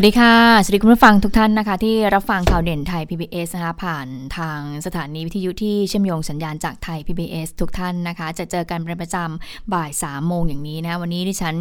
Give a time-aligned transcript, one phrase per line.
[0.00, 4.06] วัสดีค่ะ สวัสดีคุณผู้ฟังทุกท่านนะคะ ที่รับฟังข่าวเด่นไทย PBS นะคะผ่าน
[4.38, 11.54] ทางสถานีวิทยุที่เชื่อมโยงสัญญาณจากไทย PBS ทุกท่านนะคะ จะเจอกันเป็นประจำบ่าย3ามโมงอย่างนี้นะวันนี้ดิฉัน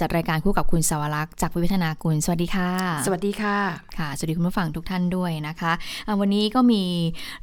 [0.00, 2.70] จัดรายการคู่กับคุณสวรักษ์จากวิวัฒนากุลสวัสดีค่ะ
[3.06, 3.58] สวัสดีค่ะ
[3.98, 6.82] ค่ะ สวัสดีคุณผู้ฟังทุกท่านด้วยนะคะวันนี้ก็มี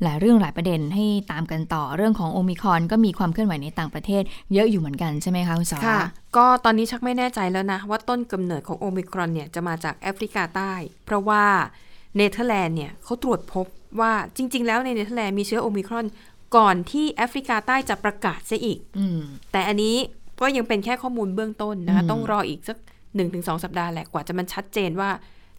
[0.04, 4.24] หลายเรื่องหลายประเด็นให้ตามกันต่อเรื่องของโอมิครอนก็มีความเคลื่อนไหวในต่างประเทศ
[4.54, 10.74] เยอะอยู่เหมือนกันใช่ไหมคะคุณสวรักษ์ก็ตอนนี้ชักไม่แน่ใจแล้วนะ ว่าต้นกำเนิดของโอมิครอนเนี่ยจะมาจากแอฟริกาใต้
[11.06, 11.44] เพราะว่า
[12.16, 13.66] เนเธอร์แลนด์เนี่ยเขาตรวจพบ
[14.00, 16.06] ว่าจริง ๆ แล้วในเนเธอร์แลนด์มีเชื้อโอมิครอน
[16.58, 18.80] ก่อนที่แอฟริกาใต้จะประกาศเสียอีก
[19.52, 19.96] แต่อันนี้
[20.42, 22.78] ก็ยังเป็นแค่ข้อมูลเบื้องต้นนะคะ ต้องรออีกสัก
[23.16, 25.10] หนึ่งถึงสองสัปดาห์แหละกว่าจะมันชัดเจนว่า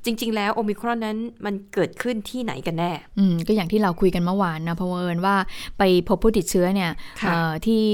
[0.04, 5.36] จริง ๆ แล้วโอมิครอนนั้นมันเกิดขึ้นที่ไหนกันแน่ อืมก็อย่างที่เราคุยกันเมื่อวานนะเพราะเอิญว่า
[5.78, 6.90] ไปพบผู้ติดเชื้อเนี่ย
[7.66, 7.84] ที่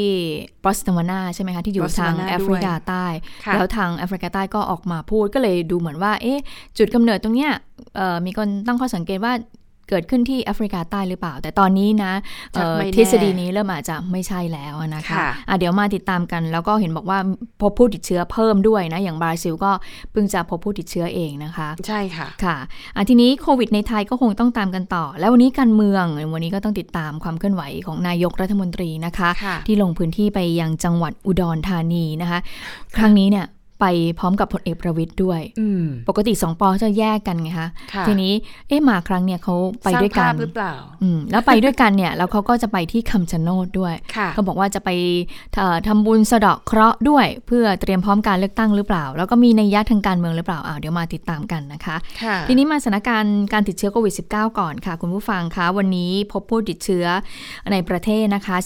[0.64, 3.06] บอสตวานาใช่ไหมคะ ที่อยู่ทางแอฟริกาใต้
[3.54, 6.38] แล้วทางแอฟริกาใต้ก็ออกมาพูดก็เลยดูเหมือนว่า เอ๊ะ
[6.78, 7.52] จุดกำเนิดตรงเนี้ย
[8.26, 9.32] มีคนตั้งข้อสังเกตว่า
[9.88, 12.12] เกิดขึ้นที่แอฟริกาใต้หรือเปล่า แต่ตอนนี้นะ
[12.96, 17.18] ทฤษฎีนี้เริ่มอาจจะไม่ใช่แล้วนะคะะเดี๋ยวมาติดตามกัน แล้วก็เห็นบอกว่า
[17.62, 19.70] พบผู้ติดเชื้อเพิ่มด้วยนะ อย่างบราซิลก็
[20.12, 29.28] เพิ่งจะพบผู้ติดเชื้อเองนะคะ ใช่ค่ะค่ะะทีนี้โควิดในไทยก็คงต้องตามกันต่อ แล้ววันนี้การเมืองวันนี้ก็ต้องติดตามความเคลื่อนไหวของนายกรัฐมนตรีนะคะ
[29.66, 32.38] ที่ลงพื้นที่ไปยังจังหวัดอุดรธานีนะคะ
[32.96, 33.46] ครั้งนี้เนี่ย
[33.80, 33.84] ไป
[34.18, 35.40] พร้อมกับพลเอกประวิทย์ด้วย
[36.08, 37.68] ปกติสองปอจะแยกกันไงคะ
[38.08, 38.32] ทีนี้
[38.68, 40.74] เอ๊ะมาครั้งเนี่ยเขาไปด้วยกันหรือเปล่า
[41.30, 43.94] แล้วไปด้วยกันเนี่ยแล้วเขาก็จะไปที่คำชะโนดด้วย
[44.34, 44.90] เขาบอกว่าจะไป
[45.86, 51.96] ทำบุญสะเดาะเคราะห์ด้วย เพื่อเตรียมพร้อมการเลือกตั้งหรือเปล่า แล้วก็มีในยะทางการเมืองหรือเปล่าอ้าวเดี๋ยวมาติดตามกันนะคะ
[52.48, 57.06] ทีนี้มาสถานการณ์การติดเชื้อโควิด -19 ก่อนค่ะ คุณผู้ฟังคะวันนี้พบผู้ติดเชื้อ
[57.72, 58.56] ในประเทศนะคะ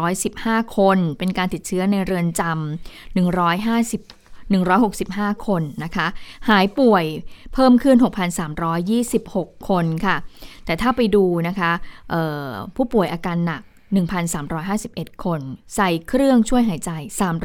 [0.00, 4.15] 4,715 คน เป็นการติดเชื้อในเรือนจำ150
[4.54, 6.06] 165 คนนะคะ
[6.48, 7.04] หายป่วย
[7.54, 7.96] เพิ่มขึ้น
[8.82, 10.16] 6,326 คนค่ะ
[10.64, 11.70] แต่ถ้าไปดูนะคะ
[12.76, 13.62] ผู้ป่วยอาการหนัก
[14.42, 15.40] 1,351 คน
[15.76, 16.90] ใส่เครื่องช่วยหายใจ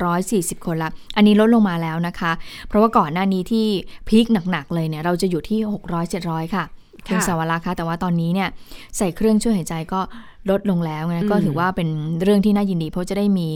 [0.06, 2.32] 340 คนละ อันนี้ลดลงมาแล้วนะคะ
[2.68, 3.68] เพราะว่าก่อนหน้านี้ที่
[4.08, 5.60] พีคหนัก ๆ เลยเนี่ยเราจะอยู่ที่
[6.08, 6.66] 600-700 ค่ะ
[7.08, 8.50] คุณสาวรักษ์คะแต่ว่าตอนนี้เนี่ย
[8.98, 10.02] ใส่เครื่องช่วยหายใจก็
[10.50, 11.88] ลดลงแล้วนะก็ถือว่าเป็น
[12.24, 13.48] เรื่องที่น่ายินดี เพราะจะได้มี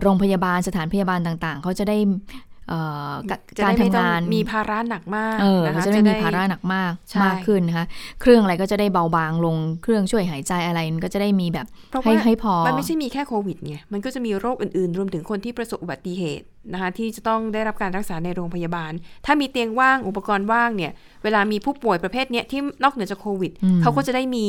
[0.00, 1.96] โรงพยาบาลสถานพยาบาลต่างๆ เขาจะได้
[3.64, 5.36] การทำงานมีภาระหนักมาก
[5.66, 6.92] นะคะจะได้มีภาระหนักมาก
[7.24, 7.86] มากขึ้นนะคะ
[8.20, 11.66] เครื่องอะไรก็จะได้เบาบางลงเครื่องช่วยหายใจอะไรมันก็จะได้มีแบบ
[12.04, 18.92] ให้ให้พอมันไม่ใช่มีแค่โควิดไงมันก็จะมีโรคอื่นๆ รวมถึงคนที่ประสบอุบัติเหตุนะคะที่จะต้องได้รับการรักษาในโรงพยาบาล
[19.26, 20.92] ถ้ามีเตียงว่างอุปกรณ์ว่างเนี่ย
[21.24, 23.52] เวลามีผู้ป่วยประเภทนี้ที่นอกเหนือจากโควิด
[23.82, 24.48] เขาก็จะได้มี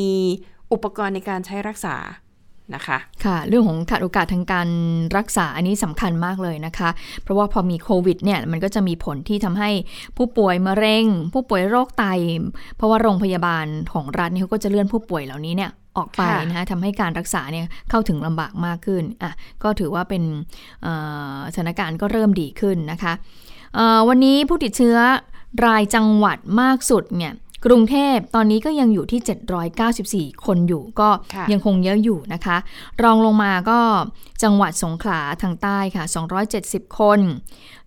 [0.73, 1.95] อุปกรณ์ในการใช้รักษา
[2.75, 4.69] นะคะค่ะเรื่องของขาดโอกาสทางการ
[5.17, 6.89] รักษาอันนี้สำคัญมากเลยนะคะ
[7.23, 9.69] เพราะว่าพอมีโควิดเนี่ยมันก็จะมีผลที่ทำให้
[10.17, 12.05] ผู้ป่วยมะเร็ง ผู้ป่วยโรคไต
[12.75, 19.31] เพราะว่าโรงพยาบาลของรัฐนี่เขาก็จะเลื่อนผู้ป่วยเหล่านี้เนี่ยออกไปนะคะทำให้การรักษาเนี่ยเข้าถึงลำบากมากขึ้นอะ
[19.63, 20.23] ก็ถือว่าเป็น
[21.53, 23.13] สถานการณ์ก็เริ่มดีขึ้นนะคะ
[24.07, 24.97] วันนี้ผู้ติดเชื้อ
[25.65, 27.33] รายจังหวัดมากสุดเนี่ย
[27.65, 29.21] กรุงเทพตอนนี้ก็ยังอยู่ที่
[30.37, 31.09] 794 คนอยู่ก็
[31.51, 32.57] ยังคงเยอะอยู่นะคะ
[33.03, 33.79] รองลงมาก็
[34.43, 36.03] จังหวัดสงขลาทางใต้ค่ะ
[36.51, 37.19] 270 คน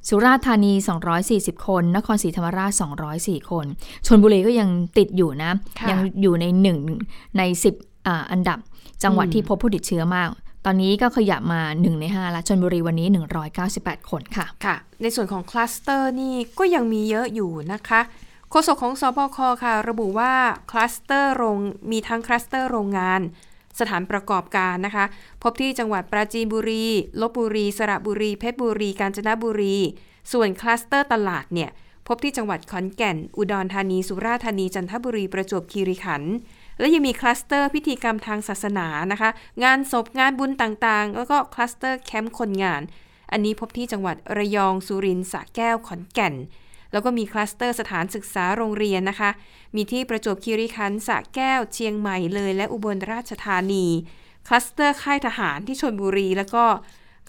[0.08, 0.72] สุราษฎร์ธานี
[1.20, 2.72] 240 คน นครศรีธรรมราช
[3.10, 3.66] 204 คน
[4.06, 4.68] ชนบุรีก็ยัง
[4.98, 5.52] ติดอยู่นะ
[5.90, 6.78] ยังอยู่ในหนึ่ง
[7.38, 7.42] ใน
[7.76, 8.58] 10ออันดับ
[9.02, 10.28] จังหวัดที่พบผู้ติดเชื้อมาก
[10.64, 13.08] ตอนนี้ก็ขยับมา 1 ใน 5 ละชนบุรีวันนี้
[13.58, 18.00] 198 คนค่ะ ค่ะ ในส่วนของคลัสเตอร์นี่ก็ยังมีเยอะอยู่นะคะ
[18.56, 20.34] ฆษกของศบคค่ะ ระบุว่า
[20.70, 21.59] คลัสเตอร์โรง
[21.91, 23.20] มีทั้งคลัสเตอร์โรงงาน
[23.78, 25.04] สถานประกอบการนะคะ
[25.42, 26.84] พบที่จังหวัดปราจีนบุรี
[27.20, 29.76] ลบบุรี สระบุรี เพชรบุรี กาญจนบุรี
[30.32, 31.70] ส่วนคลัสเตอร์ตลาดเนี่ย
[32.06, 36.34] พบที่จังหวัดขอนแก่น อุดรธานี สุราษฎร์ธานี จันทบุรี ประจวบคีรีขันธ์
[36.78, 39.31] และยังมีคลัสเตอร์พิธีกรรมทางศาสนานะคะ
[39.64, 42.82] งานศพงานบุญต่างๆ แล้วก็คลัสเตอร์แคมป์คนงาน
[43.32, 46.34] อันนี้พบที่จังหวัดระยองสุรินทร์สระแก้วขอนแก่น
[46.94, 49.31] แล้วก็มีคลัสเตอร์สถานศึกษาโรงเรียนนะคะ
[49.76, 53.87] มีที่ประจวบคีรีขันธ์สระแก้วเชียงใหม่เลย และอุบลราชธานี
[54.46, 56.64] คลัสเตอร์ค่ายทหารที่ชลบุรี แล้วก็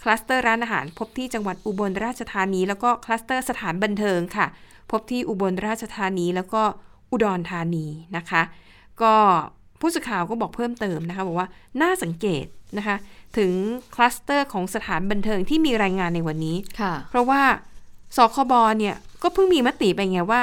[0.02, 4.46] คลัสเตอร์ร้านอาหารพบที่จังหวัดอุบลราชธานี แล้วก็คลัสเตอร์สถานบันเทิงค่ะ
[4.90, 6.62] พบที่อุบลราชธานีแล้วก็
[7.10, 7.86] อุดรธานี
[8.16, 8.42] นะคะ
[9.02, 9.14] ก็
[9.80, 11.48] ผู้สื่อข่าวก็บอกเพิ่มเติมนะคะบอกว่า
[11.82, 12.46] น่าสังเกต
[12.78, 12.96] นะคะ
[13.38, 13.52] ถึง
[13.94, 16.56] คลัสเตอร์ของสถานบันเทิงที่มีรายงานในวันนี้
[17.10, 17.42] เพราะว่า
[18.16, 20.42] ศบค เนี่ย ก็เพิ่งมีมติไปไงว่า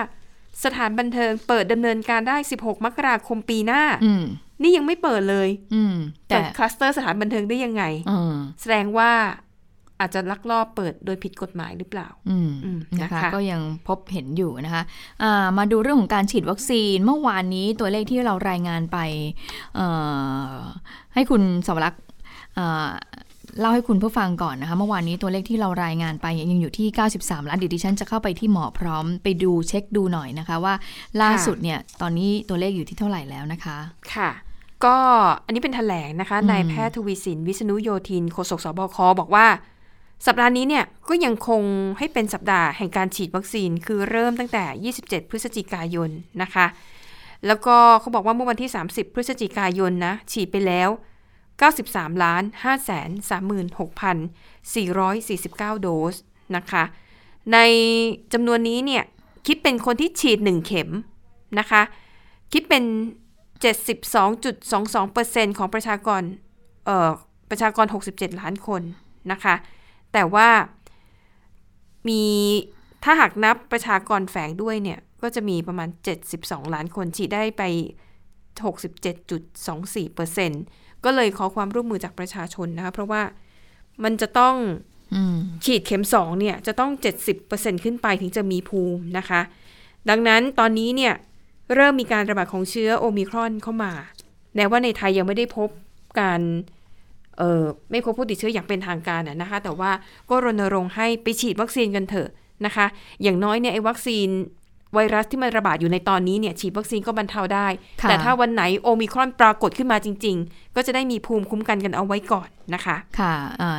[0.63, 3.83] สถานบันเทิงเปิดดำเนินการได้ 16 มกราคมปีหน้า
[4.61, 5.49] นี่ยังไม่เปิดเลย
[6.27, 7.83] แต่คลัสเตอร์สถานบันเทิงได้ยังไง
[8.61, 9.11] แสดงว่า
[9.99, 12.51] อาจจะลักลอบเปิดโดยผิดกฎหมายหรือเปล่าอืม
[13.01, 18.97] นะคะก็ยังพบเห็นอยู่นะคะะมาดูเรื่องของการฉีดวัคซีนเมื่อวานนี้ตัวเลขที่เรารายงานไป
[21.13, 22.03] ให้คุณสวรักษ์
[23.59, 26.87] เล่าให้คุณผู้ฟังก่อนนะคะเมื่อวานนี้ตัวเลขที่เรารายงานไปยังอยู่ที่
[27.19, 30.73] 93 ล้านดิฉันจะเข้าไปที่หมอพร้อมไปดูเช็คดูหน่อยนะคะว่า
[31.21, 33.77] ล่าสุดเนี่ยตอนนี้ตัวเลขอยู่ที่เท่าไหร่แล้วนะคะ
[34.13, 34.29] ค่ะ
[34.85, 34.97] ก็
[35.45, 39.47] อันนี้เป็นแถลงนะคะนายแพทย์ทวีสิน วิษณุโยธินโฆษกสบคบอกว่า
[40.27, 41.61] สัปดาห์นี้เนี่ยก็ยังคง
[41.97, 46.09] ให้เป็นสัปดาห์แห่งการฉีดวัคซีนคือเริ่มตั้งแต่ 27 พฤศจิกายน
[46.41, 46.65] นะคะ
[47.47, 50.89] แล้วก็เขาบอกว่าเมื่อวันที่ 30 พฤศจิกายนนะฉีดไปแล้ว
[51.61, 53.09] 93ล้าน5แสน
[55.75, 56.15] 36,449 โดส
[56.55, 56.83] นะคะ
[57.53, 57.57] ใน
[58.33, 59.03] จำนวนนี้เนี่ย
[59.47, 60.89] คิดเป็นคนที่ฉีด 1 เข็ม
[61.59, 61.81] นะคะ
[62.53, 62.83] คิดเป็น
[63.63, 66.21] 72.22%ของประชากร
[66.85, 67.11] เอ่อ
[67.49, 68.81] ประชากร 67 ล้านคน
[69.31, 69.55] นะคะ
[70.13, 70.49] แต่ว่า
[72.07, 72.23] มี
[73.03, 75.89] ถ้าหากนับประชากรแฝงด้วยเนี่ย ก็จะมีประมาณ
[76.31, 77.63] 72 ล้านคนฉีดได้ไป
[78.61, 83.21] 67.24% ก็เลยขอความร่วมมือจากประชาชนนะคะ เพราะว่า
[84.03, 84.55] มันจะต้อง
[85.65, 86.91] ฉีดเข็มสองเนี่ย จะต้อง
[87.37, 89.41] 70%ขึ้นไปถึงจะมีภูมินะคะ
[90.09, 91.13] ดังนั้นตอนนี้เนี่ย
[91.75, 93.93] เริ่มมีการระบาดของเชื้อโอมิครอนเข้ามา
[94.55, 95.69] แม้ว่าในไทยยังไม่ได้พบ
[96.19, 96.41] การ
[97.37, 99.91] เออไม่พบผู้ติดเชื้ออย่างเป็นทางการนะคะ แต่ว่า
[100.29, 102.29] ก็รณรงค์ให้ไปฉีดวัคซีนกันเถอะ
[102.65, 102.85] นะคะ
[103.23, 104.27] อย่างน้อยเนี่ยไอ้วัคซีน
[104.93, 107.67] ไวรัสที่มันระบาดอยู่ในตอนนี้เนี่ยฉีดวัคซีนก็บรรเทาได้
[108.03, 113.33] แต่ถ้าวันไหนโอมิครอนปรากฏขึ้นมาจริง ๆ ก็จะได้มีภูมิคุ้มกันกันเอาไว้ก่อนนะคะ ค่ะ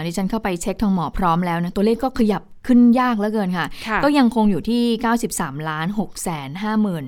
[0.06, 3.66] ดิฉันเข้าไปเช็คทางหมอพร้อมแล้วนะ ตัวเลขก็ขยับขึ้นยากเหลือเกินค่ะ
[4.04, 4.82] ก็ยังคงอยู่ที่
[5.24, 7.04] 93ล้าน6แสน5หมื่น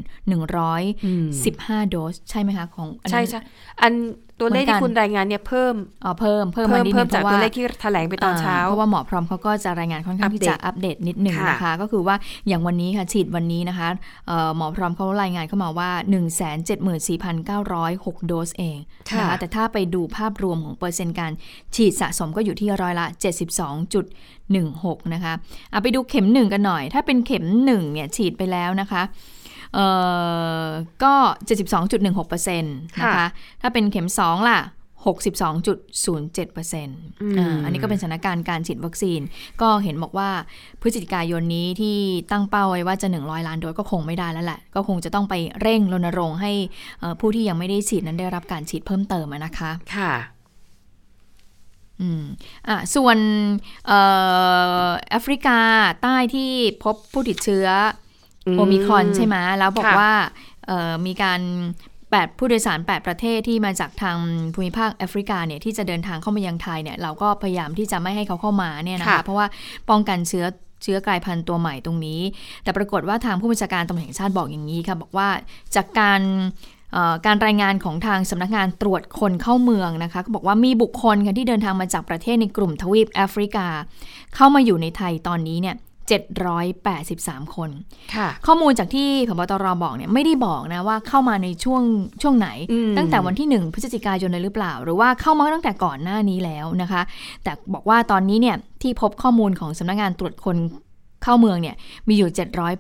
[1.15, 3.41] 115 โดส ใช่ไหมคะ ของใช่ใช่
[3.83, 3.93] อัน
[4.41, 5.75] ตัวเลขที่คุณรายงานเนี่ยเพิ่ม
[6.05, 12.17] อ๋อเพิ่มเพิ่มเพิ่มเพิ่มจากตัวเลขที่แถลงไปตอนเช้าเพราะว่าหมอพร้อมเขาก็จะรายงานค่อนข้างที่จะอัปเดตนิดหนึ่งนะคะ ก็คือว่า
[12.49, 13.89] อย่างวันนี้ค่ะฉีดวันนี้นะคะ
[14.57, 16.41] หมอพร้อมเขารายงานเข้ามาว่า 1 7
[17.07, 17.17] 4
[17.49, 18.79] 9 0 6 โดสเอง
[19.19, 21.33] นะคะแต่ถ้าไปดูภาพรวมของเปอร์เซ็นต์การ
[21.75, 23.07] ฉีดสะสมก็อยู่ที่ร้อยละ
[23.91, 25.33] 72.16 นะคะ
[25.71, 29.03] เอาไปดูเข็มหนึ่งกันหน่อย ถ้าเป็นเข็มหนึ่งเนี่ยฉีดไปแล้วนะคะ
[29.75, 29.87] เอ่
[30.65, 30.67] อ
[31.05, 31.15] ก็
[31.87, 33.27] 72.16%นะคะ
[33.63, 34.61] ถ้าเป็นเข็ม 2 ล่ะ
[35.07, 39.21] 62.07%อันนี้ก็เป็นสถานการณ์การฉีดวัคซีน
[39.63, 40.31] ก็เห็นบอกว่า
[40.81, 41.97] พฤศจิกายนนี้ที่
[42.31, 46.53] ตั้งเป้าไว้ว่าจะ 100 ล้านโดสก็คงไม่ได้แล้วแหละ ก็คงจะต้องไปเร่งรณรงค์ให้
[47.21, 50.13] ผู้ที่ยังไม่ได้ฉีดนั้นได้รับการฉีดเพิ่มเติมนะคะ ค่ะ
[52.01, 52.23] อืม
[52.69, 53.19] อะส่วน
[55.09, 55.59] แอฟริกา
[56.03, 56.51] ใต้ที่
[56.85, 57.67] พบผู้ติดเชื้อ
[58.57, 60.13] โอมิครอนใช่ไหมแล้วบอกว่า
[61.07, 61.41] มีการ
[62.11, 64.17] แปดผู้โดยสาร 8 ประเทศที่มาจากทาง
[64.55, 69.47] ภูมิภาคแอฟริกาเนี่ยที่จะเดินทางเข้ามายังไทยเนี่ยเราก็พยายามที่จะไม่ให้เขาเข้ามาเนี่ยนะคะเพราะว่า
[69.91, 70.47] ป้องกันเชื้อ
[70.83, 72.21] เชื้อกลายพันธุ์ตัวใหม่ตรงนี้
[72.63, 75.29] แต่ปรากฏว่าทางผู้บัญชาการตำรวจแห่งชาติบอกอย่างนี้ค่ะบอกว่า
[75.77, 76.21] จากการ
[77.27, 83.67] การรายงานของทางสำนักงานตรวจคนเข้าเมืองนะคะก็บอกว่ามีบุคคลค่ะที่เดินทางมาจากประเทศในกลุ่มทวีปแอฟริกา
[84.35, 85.77] เข้ามาอยู่ในไทยตอนนี้เนี่ย
[86.07, 87.71] 783 คน
[88.47, 91.83] ข้อมูลจากที่พบตรบอกเนี่ยไม่ได้บอกนะว่าเข้ามาในช่วง
[92.23, 92.49] ช่วงไหน
[92.97, 97.03] ตั้งแต่วันที่ 1 พฤศจิกายนเลยหรือเปล่า หรือว่าเข้ามาตั้งแต่ก่อนหน้านี้แล้วนะคะ
[97.45, 100.57] แต่บอกว่าตอนนี้เนี่ยที่พบข้อมูลของสำนักงงานตรวจคน
[101.23, 101.77] เข้าเมืองเนี่ย
[102.09, 102.31] มีอยู่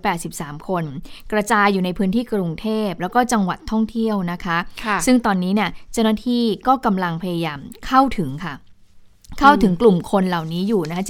[0.08, 0.84] 783 คน
[1.32, 8.54] กระจายอยู่ในพื้นที่กรุงเทพ แล้วก็จังหวัดท่องเที่ยวนะคะคะซึ่งตอนนี้เนี่ยเจ้าหน้าที่ก็กำลังพยายามเข้าถึงค่ะ
[9.40, 11.04] เข้าถึงกลุ่มคนเหล่านี้อยู่นะคะ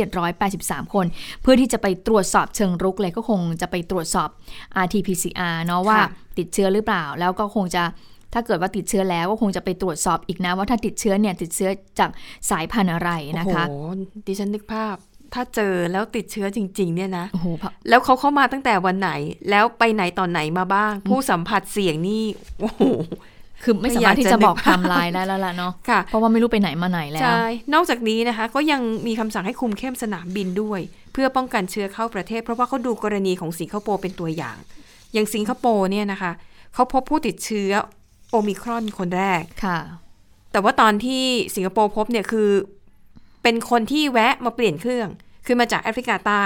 [0.44, 1.06] 783 คน
[1.42, 4.28] เพื่อที่จะไปตรวจสอบเชิงรุกเลยก็คงจะไปตรวจสอบ
[4.84, 5.98] RT-PCR เนาะว่า
[6.38, 7.82] ติดเชื้อหรือเปล่า แล้วก็คงจะ
[8.34, 12.10] ถ้าเกิดว่าติดเชื้อแล้วก็คงจะไปตรวจสอบอีกนะ ว่าถ้าติดเชื้อเนี่ยติดเชื้อจาก
[12.50, 13.88] สายพันธุ์อะไรนะคะโอ้โห
[14.26, 14.96] ดิฉันนึกภาพ
[15.34, 17.26] ถ้าเจอแล้วติดเชื้อจริง ๆ เนี่ยนะ
[17.88, 19.10] แล้วเขาเข้ามาตั้งแต่วันไหน
[19.50, 22.24] แล้วไปไหนตอนไหนมาบ้าง ผู้สัมผัสเสี่ยงนี่
[22.60, 22.82] โอ้โห
[23.66, 27.42] คือไม่สามารถที่จะบอกทำลายได้แล้วล่ะเนาะค่ะเพราะว่าไม่รู้ไปไหนมาไหนแล้วใช่
[27.74, 30.80] นอกจากนี้นะคะ ก็ยังมีคำสั่งให้คุมเข้มสนามบินด้วย
[31.12, 34.56] เพื่อป้องกันเชื้อเข้าประเทศ เพราะว่าเขาดูกรณีของสิงคโปร์เป็นตัวอย่าง
[35.12, 36.32] อย่างสิงคโปร์เนี่ยนะคะ
[36.74, 37.70] เขาพบผู้ติดเชื้อ
[38.30, 39.78] โอมิครอนคนแรกค่ะ
[40.52, 41.24] แต่ว่าตอนที่
[41.56, 42.50] สิงคโปร์พบเนี่ยคือ
[43.42, 45.08] เป็นคนที่แวะมาเปลี่ยนเครื่อง
[45.46, 46.44] คือมาจากแอฟริกาใต้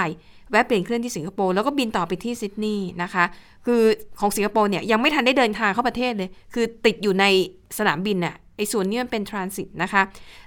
[0.51, 3.23] แวะเปลี่ยนเครื่องที่สิงคโปร์แล้วก็บินต่อไปที่ซิดนีย์นะคะ
[3.65, 3.81] คือ
[4.19, 7.25] ของสิงคโปร์เนี่ยยังไม่ทันได้เดินทางเข้าประเทศเลย คือติดอยู่ใน
[7.77, 10.01] สนามบินน่ะไอ้ส่วนนี้มันเป็นทรานสิตนะคะ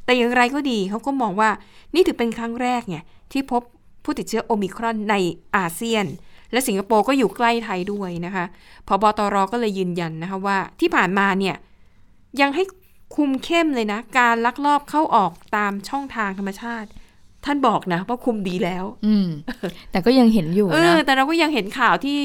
[0.05, 1.51] แต่อย่างไรก็ดีเขาก็มองว่า
[1.95, 2.99] นี่ถือเป็นครั้งแรกไง
[3.33, 3.63] ที่พบ
[4.05, 5.15] ผู้ติดเชื้อโอมิครอนใน
[5.57, 6.07] อาเซียน
[6.53, 8.45] และสิงคโปร์ก็อยู่ใกล้ไทยด้วยนะคะ
[8.89, 11.57] พบตรก็เลยยืนยันนะคะว่าที่ผ่านมาเนี่ย
[12.41, 12.65] ยังให้
[13.17, 16.89] คุมเข้มเลยนะ การลักลอบเข้าออกตามช่องทางธรรมชาติ
[17.45, 19.29] ท่านบอกนะว่าคุมดีแล้ว อืม
[19.91, 22.21] แต่ก็ยังเห็นอยู่เอนะอแต่เราก็ยังเห็นข่าวที่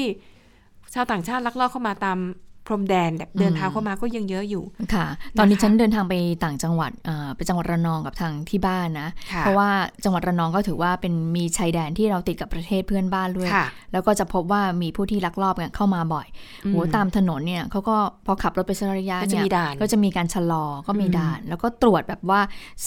[0.94, 2.18] ชาวต่างชาติลักลอบเข้ามาตาม
[2.49, 5.06] พ รมแดนแบบเดินทางเข้ามาก็ยังเยอะอยู่ค่ะ
[5.38, 9.68] ตอนนี้นะคะฉันเดินทางไปต่างจังหวัดอ่าไปจังหวัดระนองกับทางที่บ้านนะค่ะเพราะว่า
[10.04, 16.26] จังหวัดระนองก็ถือว่าเป็นมีชายแดนที่เราติดกับประเทศเพื่อนบ้านด้วยค่ะแล้วก็จะพบว่ามีผู้ที่ลักลอบเนี่ยเข้ามาบ่อย
[16.64, 17.96] อืมโหตามถนนเนี่ยเขาก็
[18.26, 22.40] พอขับรถไปสักระยะก็จะเนี่ยมีด่านก็จะมีการชะลอก็มีอืมด่าน แล้วก็ตรวจแบบว่า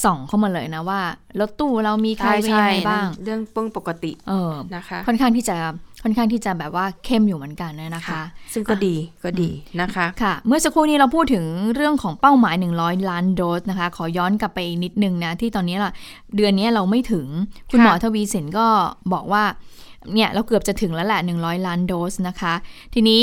[0.03, 0.99] ส่องเข้ามาเลยนะว่า
[1.39, 5.55] รถตู้เรามีใครเป็นยังไงบ้าง เรื่องเบื้องปกติเออนะคะ ค่อนข้างที่จะ
[6.03, 8.21] ค่อนข้างที่จะแบบว่าเข้มอยู่เหมือนกันนะคะ
[8.53, 9.49] ซึ่งก็ดีก็ดี
[9.81, 11.45] นะคะค่ะ เมื่อสักครู่นี้เราพูดถึง
[11.75, 15.91] เรื่องของเป้าหมาย 100 ล้านโดสนะคะ ขอย้อนกลับไปนิดนึงนะ ที่ตอนนี้ล่ะ
[16.35, 17.27] เดือนนี้เราไม่ถึง
[17.71, 18.67] คุณหมอทวีสินก็
[19.13, 19.43] บอกว่า
[20.13, 22.53] เนี่ยเราเกือบจะถึงแล้วแหละ 100 ล้านโดสนะคะ
[22.93, 23.21] ทีนี้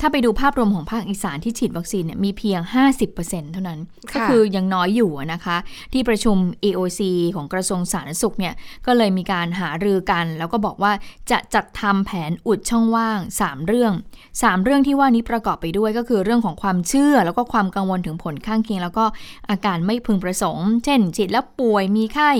[0.00, 2.60] ถ้าไปดูภาพรวมของภาคอีสานที่ฉีดวัคซีนเนี่ยมีเพียง
[3.06, 5.56] 50%เท่านั้นค่ะก็คือยังน้อยอยู่อะนะคะ
[5.92, 6.36] ที่ประชุม
[6.68, 7.00] EOC
[7.34, 8.54] ของกระทรวงสาธารณสุขเนี่ย
[8.86, 10.92] ก็เลยมีการหารือกัน แล้วก็บอกว่า
[11.30, 13.92] จะจัดทำแผนอุดช่องว่าง 3 เรื่อง
[14.32, 19.04] 3 เรื่องที่ว่านี้ประกอบไปด้วยก็คือเรื่องของความเชื่อ แล้วก็ความกังวลถึงผลข้างเคียง แล้วก็
[19.50, 22.30] อาการไม่พึงประสงค์ เช่นฉีดแล้วป่วยมีไข้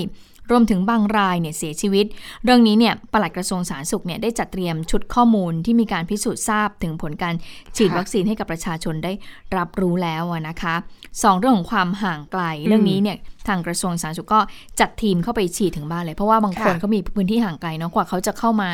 [0.50, 2.07] รวมถึงบางรายเนี่ยเสียชีวิต
[2.45, 7.35] เรื่องนี้เนี่ยปลัดกระทรวงสาธารณสุขเนี่ยได้จัดเตรียมชุดข้อมูลที่มีการพิสูจน์ทราบถึงผลการ
[7.76, 9.12] ฉีดวัคซีนให้กับประชาชนได้
[9.57, 10.75] รับรู้แล้วนะคะ
[11.23, 13.17] สองเรื่องของความห่างไกลเรื่องนี้เนี่ย
[13.49, 14.40] ทางกระทรวงสาธารณสุขก็
[14.81, 18.71] จัดทีมเข้าไปฉีดถึงบ้านเลย เพราะว่าบางคนค่ะเขามีพื้นที่ห่างไกลเนาะกว่าเขาจะเข้ามา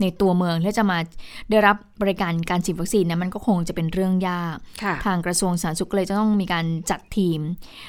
[0.00, 0.98] ในตัวเมืองและจะมา
[1.50, 7.40] ได้รับบริการการฉีดวัคซีนเนะมันก็คงจะเป็นเรื่องยากค่ะทางกระทรวงสาธารณสุขก็เลยจะต้องมีการจัดทีม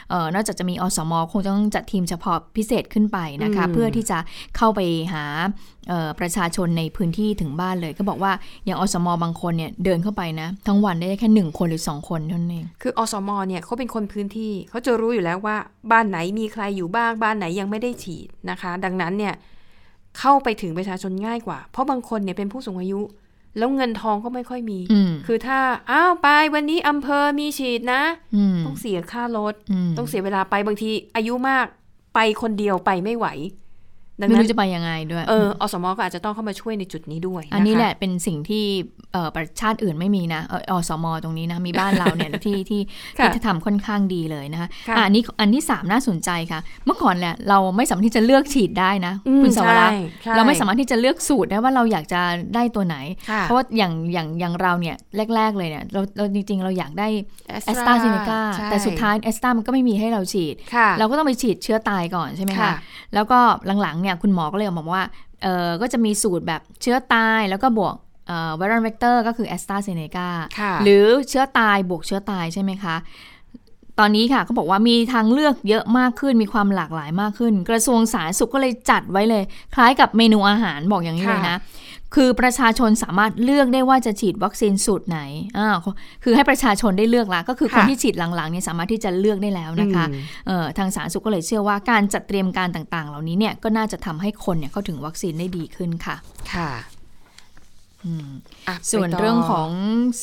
[0.09, 4.17] เอ่อนอกจากจะมีอสม คงจะต้องจัดทีมเฉพาะพิเศษขึ้นไปนะคะอืมเพื่อที่จะ
[4.57, 4.79] เข้าไป
[5.13, 5.78] หาเอ่อ
[6.19, 8.31] ประชาชนในพื้นที่ถึงบ้านเลย ก็บอกว่า
[8.65, 15.57] อย่างอสมบางคนเนี่ยเดินเข้าไปนะ ทั้งวันได้แค่หนึ่งคนหรือสองคนเท่านั้นเองคืออสมเนี่ยเขาเป็นคนพื้นที่เขาจะรู้อยู่แล้วว่า
[15.91, 19.33] บ้านไหนมีใครอยู่บ้างบ้านไหนยังไม่ได้ฉีดนะคะ ดังนั้นเนี่ย
[20.19, 23.01] เข้าไปถึงประชาชนง่ายกว่า เพราะบางคนเนี่ยเป็นผู้สูงอายุ
[23.57, 25.59] แล้วเงินทองก็ไม่ค่อยมีอืมคือถ้า
[25.91, 28.01] อ้าวไปวันนี้อำเภอมีฉีดนะ
[28.35, 29.53] อืมต้องเสียค่ารถ
[29.87, 31.65] มต้องเสียเวลาไปบางทีอายุมาก
[32.15, 33.27] ไปคนเดียวไปไม่ไหว
[34.19, 38.63] ดังไม่นั้นรู้จะไปยังไงด้วยเอออสมก็อาจจะต้องเข้ามาช่วยในจุดนี้ด้วยคอันนี้แหละเป็นสิ่งที่
[39.13, 42.81] เอ่อประชาติอื่นไม่มีนะเอออสมตรงนี้นะมีบ้านเราเนี่ยที่ที่
[43.19, 52.21] ค่ะที่ทำค่อนข้างดีเลยนะคะค่ะอะอันนี้อันที่สามน่าสนใจค่ะ เมื่อก่อนแหละเราไม่สามารถที่จะเลือกฉีดได้นะอืมคุณสาวรักษ์ใช่ใช่เราไม่สามารถที่จะเลือกสูตรได้ว่าเราอยากจะ
[52.55, 52.97] ได้ตัวไหน
[53.29, 54.95] ค่ะเพราะว่าอย่างอย่างอย่างเราเนี่ย
[55.35, 57.07] แรก ๆ เลยเนี่ยเราเราจริงๆ เราอยากได้
[57.47, 62.75] แอสตรา Astra เซเนกาใช่แต่สุดท้ายแอสตรามันก็ไม่มีให้เราฉีดค่ะเราก็ต้องไปฉีดเชื้อตายก่อนใช่ไหมค่ะคะ
[63.13, 63.39] แล้วก็
[63.81, 65.05] หลังๆเนี่ยคุณหมอก็เลยออกมาบอกว่า
[65.43, 67.95] เออก็จะมีสูตรแบบเชื้อตายแล้วก็บวก
[68.55, 70.27] viral vector ก็คือแอสตราเซเนกา
[70.59, 72.95] ค่ะหรือเชื้อตายบวกเชื้อตายใช่ไหมคะ
[73.99, 79.43] ตอนนี้ค่ะเขาบอกว่ามีทางเลือกเยอะมากขึ้นมีความหลากหลายมากขึ้น กระทรวงสาธารณสุขก็เลยจัดไว้เลย
[79.75, 81.57] คล้ายกับเมนูอาหารบอกอย่างนี้เลยนะ
[82.15, 85.19] คือประชาชนสามารถเลือกได้ว่าจะฉีดวัคซีนสูตรไหน
[85.57, 85.69] อ่า
[86.23, 96.15] คือให้ประชาชนได้เลือกละก็คือคนค่ะที่ฉีดหลังๆเนี่ยสามารถที่จะเลือกได้แล้วนะคะอืมเอ่อทางสาธารณสุขก็เลยเชื่อว่าการจัดเตรียมการต่าง ๆ เหล่านี้เนี่ยก็น่าจะทำให้คนเนี่ยเข้าถึงวัคซีนได้ดีขึ้นค่ะ
[96.53, 96.71] ค่ะ
[98.05, 98.29] อืม
[98.67, 99.69] อะส่วนไปต่เรื่องของ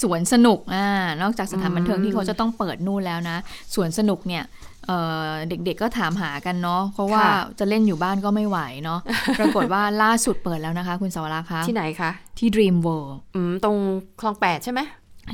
[0.01, 0.87] สวนสนุกอ่า
[1.23, 3.37] นอกจากสถานบันเทิงที่เขาจะต้องเปิดนู่นแล้วนะ
[3.75, 4.45] สวนสนุกเนี่ย
[4.87, 9.01] เอ่อเด็กๆก็ถามหากันเนาะเพราะว่าค่ะจะเล่นอยู่บ้านก็ไม่ไหวเนาะ
[9.39, 13.77] ปรากฏว่าล่าสุดเปิดแล้วนะคะ คุณสาวรักษ์คะที่ไหนคะ ที่ Dream World อืมตรง
[14.21, 14.81] คลองแปดใช่ไหม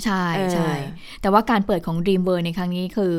[0.04, 0.72] ใช่เออใช่
[1.22, 3.16] แต่ว่าการเปิดของ Dream World ในครั้งนี้คือ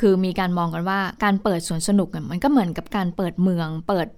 [0.00, 4.08] คือมีการมองกันว่าการเปิดสวนสนุกเนี่ยมันก็เหมือนกับการเปิดเมืองเปิด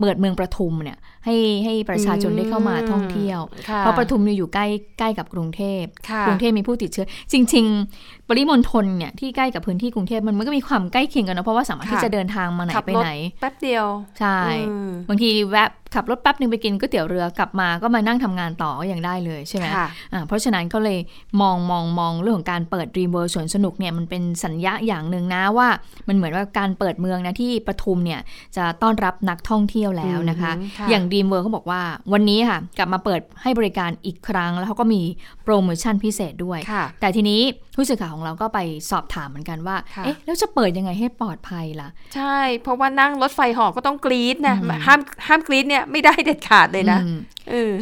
[0.00, 4.66] เปิดเมืองประทุมเนี่ยให้ให้ประชาชนได้เข้ามาท่องเที่ยวค่ะเพราะประทุมเนี่ยอยู่ใกล้
[4.98, 7.66] ใกล้กับกรุงเทพค่ะกรุงเทพมีผู้ติดเชื้อ จริง
[7.98, 13.86] ๆปริมณฑลเนี่ยที่ใกล้กับพื้นที่กรุงเทพมันมันก็มีความใกล้เคียงกันนะเพราะว่าสามารถค่ะที่จะเดินทางมาไหนขับไปรถไหนแป๊บเดียว
[14.18, 14.38] ใช่
[14.68, 20.98] อืมบางทีแวะขับรถแป๊บนึงไปกินก๋วยเตี๋ยวเรือกลับมาก็มานั่งทำงานต่อก็ยังได้เลยใช่ไหมค่ะอ่าเพราะฉะนั้นก็เลย
[21.40, 25.68] มองมองมองเรื่องของการเปิด Dream World สวนสนุกเนี่ยมันเป็นสัญญาอย่างหนึ่งนะว่า
[26.08, 28.20] มันเหมือนว่าการเปิดเมืองนะที่ปทุมเนี่ย
[28.56, 35.02] จะต้อนรับนักท่องเที่ยวแล้วนะคะอืมค่ะอย่าง Dream World เขาบอกว่าวันนี้ค่ะกลับมาเปิดให้บริการอีกครั้ง แล้วเขาก็มี
[35.44, 37.40] โปรโมชั่นพิเศษด้วยค่ะแต่ทีนี้
[37.74, 38.58] ผู้สื่อข่าวของเราก็ไป
[38.90, 47.18] สอบถามเหมือนกันว่าค่ะเอ๊ะ แล้วจะเปิดยังไงให้ปลอดภัยล่ะ ใช่ เพราะว่านั่งรถไฟเหาะก็ต้องกรี๊ดนะอืมห้ามห้ามกรี๊ดเนี่ยไม่ได้เด็ดขาดเลยนะอืม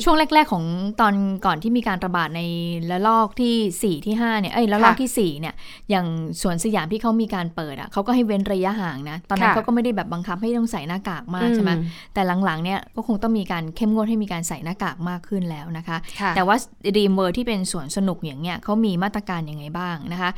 [0.04, 0.64] ช่วงแรก ๆ ของ
[1.00, 1.14] ตอน
[1.47, 2.42] ก่อนที่มีการระบาดใน
[2.90, 5.54] ระลอกที่ 4 ที่ 5 เนี่ย เอ้ยระลอกที่ 4 เนี่ย
[5.90, 6.07] อย่าง
[6.42, 11.71] สวนสยามที่เขามีการเปิดอะเขาก็ให้เว้นระยะห่างนะ ตอนนั้นเขาก็ไม่ได้แบบบังคับให้ต้องใส่หน้ากากมากใช่ไหม
[12.14, 15.97] แต่หลัง ๆ เนี่ยก็คงต้องมีการเข้มงวดให้มีการใส่หน้ากากมากขึ้นแล้วนะคะ
[16.37, 16.57] แต่ว่า
[16.96, 20.31] ดรีมเวิลด์ที่เป็นสวนสนุกอย่างเงี้ยเขามีมาตรการยังไงบ้างนะคะ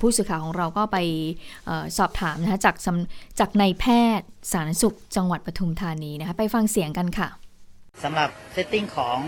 [0.00, 0.96] ผู้สื่อข่าวของเราก็ไป
[1.98, 2.76] สอบถามนะคะจาก
[3.38, 3.84] จากนายแพ
[4.18, 7.28] ทย์สาธารณสุขจังหวัดปทุมธานีนะคะ ไปฟังเสียงกันค่ะ
[8.02, 9.18] สำหรับ setting ของ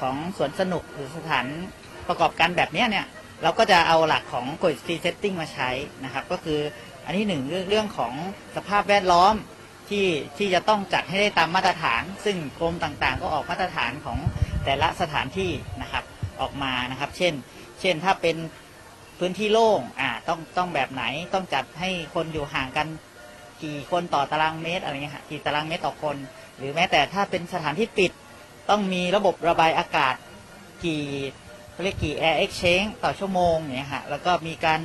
[0.00, 1.46] ของสวนสนุกหรือสถาน
[2.08, 3.06] ประกอบการแบบนี้เนี่ย
[3.42, 5.70] เราก็จะเอาหลักของ COVID free setting มาใช้
[6.04, 6.60] นะครับ ก็คือ
[7.04, 8.12] อันที่หนึ่งเรื่องของ
[8.56, 9.34] สภาพแวดล้อม
[9.88, 10.06] ที่
[10.38, 14.18] ที่จะต้องจัดให้ได้ตามมาตรฐาน ซึ่งกรมต่างๆ ก็ออกมาตรฐานของ
[14.64, 15.50] แต่ละสถานที่
[15.82, 16.04] นะครับ
[16.40, 17.34] ออกมานะครับ เช่น
[17.80, 18.36] เช่นถ้าเป็น
[19.18, 22.86] พื้นที่โล่งอ่าต้องต้องแบบไหนต้องจัดให้คนอยู่ห่างกัน
[23.62, 26.16] กี่คนต่อตารางเมตรอะไรเงี้ยกี่ตารางเมตรต่อคน
[26.58, 28.12] หรือแม้แต่ถ้าเป็นสถานที่ปิด
[28.70, 30.14] ต้องมีระบบระบายอากาศ
[30.84, 31.04] กี่
[31.82, 34.80] เรียกกี่แอร์เอ็กชแนต่อชั่วโมงเนี่ยฮะแล้วก็มีการ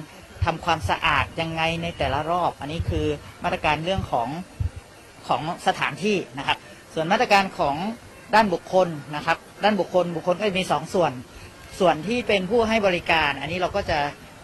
[0.45, 3.05] ทำความสะอาดยังไงในแต่ละรอบ อันนี้คือ
[3.43, 4.29] มาตรการเรื่องของ
[5.27, 6.57] ของสถานที่นะครับ
[6.93, 7.75] ส่วนมาตรการของ
[8.35, 11.11] ด้านบุคคลนะครับ ด้านบุคคลบุคคลก็จะมี 2สส่วน
[11.79, 13.99] ส่วนที่เป็นผู้ให้บริการ อันนี้เราก็จะ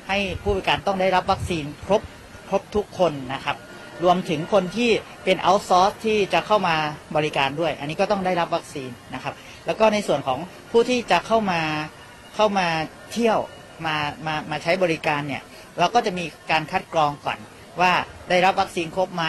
[0.08, 2.02] ให้ผู้บริการต้องได้รับวัคซีนครบ
[2.50, 3.56] ครบทุกคนนะครับ
[4.04, 4.92] รวมถึงคนที่
[5.24, 6.76] เป็นเอาท์ซอร์สที่จะเข้ามา
[7.16, 9.34] บริการด้วย อันนี้ก็ต้องได้รับวัคซีนนะครับ
[9.66, 10.40] แล้วก็ในส่วนของ
[10.72, 11.62] ผู้ที่จะเข้ามา
[12.36, 12.68] เข้ามา
[13.12, 13.40] เที่ยว
[13.86, 15.42] มามามาใช้บริการเนี่ย
[15.80, 17.40] เราก็จะมีการคัดกรองก่อน
[17.82, 17.92] ว่า
[18.30, 19.26] ได้รับวัคซีนครบไหม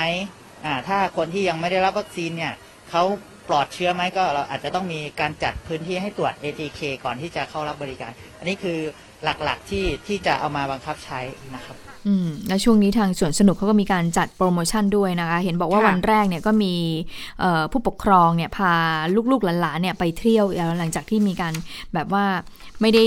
[0.65, 2.53] อ่าถ้าคนที่ยังไม่ได้รับวัคซีนเนี่ย
[2.91, 3.03] เขา
[3.49, 8.79] ปลอดเชื้อไหมก็เราอาจจะต้องมีการจัดพื้นที่ให้ตรวจ ATK ก่อนที่จะเข้ารับบริการ อันนี้คือ
[9.25, 11.21] หลักๆที่ที่จะเอามาบังคับใช้
[11.55, 16.75] นะครับ อืมแล้วช่วงนี้ทางสวนสนุกเขาก็มีการจัดโปรโมชั่นด้วยนะคะ เห็นบอกว่าวันแรกเนี่ยก็มี
[17.73, 18.73] ผู้ปกครองเนี่ยพา
[19.31, 20.47] ลูกๆหลานๆเนี่ยไปเที่ยว
[20.79, 21.55] หลังจากที่มีการ
[21.95, 22.25] แบบว่า
[22.81, 23.05] ไม่ได้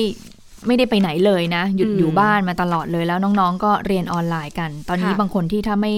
[0.68, 5.94] ไม่ได้ไปไหนเลยนะ หยุดอยู่บ้านมาตลอดเลยแล้วน้องๆ ก็เรียนออนไลน์กัน ตอนนี้บางคนที่ถ้าไม่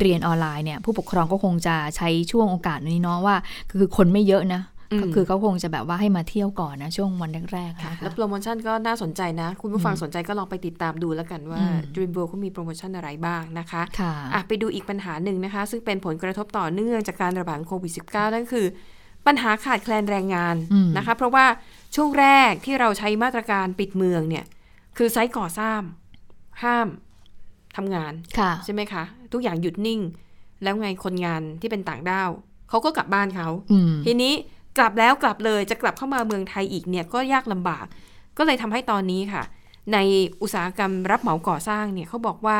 [0.00, 3.36] เรียนออนไลน์เนี่ยผู้ปกครองก็คงจะใช้ช่วงโอกาสนี้เนาะว่า
[3.70, 4.60] คือคนไม่เยอะนะ
[5.02, 11.62] ก็คือเขาคงจะแบบว่าให้มาเที่ยวก่อนนะช่วงวันแรกๆค่ะแล้วโปรโมชั่นก็น่าสนใจนะ คุณผู้ฟังสนใจก็ลองไปติดตามดูแล้วกันว่า
[11.94, 18.66] Dream World เขามีโปรโมชั่นอะไรบ้างนะคะค่ะะไปดูอีกปัญหาหนึ่งนะคะ ซึ่งเป็นผลกระทบต่อเนื่องจากการระบาดโควิด -19 นั่นคือ
[19.26, 20.56] ปัญหาขาดแคลนแรงงาน
[20.96, 21.46] นะคะ เพราะว่า
[21.96, 24.44] ช่วงแรกที่เราใช้มาตรการปิดเมืองเนี่ย
[24.98, 25.80] คือไซต์ก่อสร้าง
[26.62, 26.88] ห้าม
[27.76, 28.12] ทำงาน
[28.64, 30.00] ใช่ไหมคะ ทุกอย่างหยุดนิ่ง
[30.62, 32.30] แล้วไงคนงานที่เป็นต่างด้าว
[32.68, 33.48] เขาก็กลับบ้านเขา
[34.06, 34.32] ทีนี้
[34.78, 37.86] กลับแล้วกลับเลยจะกลับเข้ามาเมืองไทยอีกเนี่ยก็ยากลำบาก
[38.38, 39.42] ก็เลยทำให้ตอนนี้ค่ะ
[39.92, 39.98] ใน
[40.42, 42.58] อุตสาหกรรมรับเหมาก่อสร้างเนี่ยเขาบอกว่า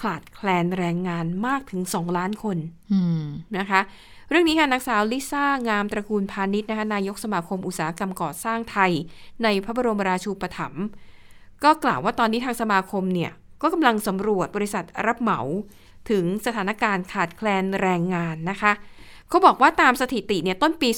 [0.00, 2.58] ขาดแคลนแรงงานมากถึง 2 ล้านคน
[3.58, 3.80] นะคะ
[4.28, 8.92] เรื่องนี้ค่ะนักสาวลิซ่างามตระกูลพาณิชย์นะคะนายกสมาคมอุตสาหกรรมก่อสร้างไทย
[9.42, 10.84] ในพระบรมราชูปถัมภ์
[11.64, 15.40] ก็กล่าวว่าตอนนี้ทางสมาคมเนี่ย ก็กำลังสำรวจบริษัทรับเหมา
[16.10, 18.72] ถึงสถานการณ์ขาดแคลนแรงงานนะคะ
[19.30, 20.88] เขาบอกว่าตามสถิติเนี่ยต้นปี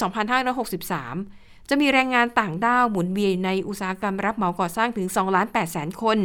[0.61, 6.19] 2563 จะมีแรงงานต่างด้าวหมุนเวียนในอุตสาหกรรมรับเหมาก่อสร้างถึง2ล้าน8แสนคน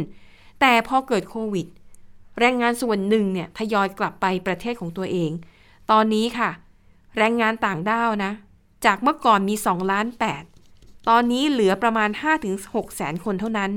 [0.60, 1.66] แต่พอเกิดโควิด
[2.38, 5.30] แรงงานส่วนหนึ่งเนี่ยทยอยกลับไปประเทศของตัวเอง
[5.90, 6.50] ตอนนี้ค่ะ
[7.16, 8.32] แรงงานต่างด้าวนะ
[8.84, 10.06] จากเมื่อก่อนมี2ล้าน
[10.54, 12.10] 8ตอนนี้เหลือประมาณ
[12.52, 13.72] 5-6แสนคนเท่านั้น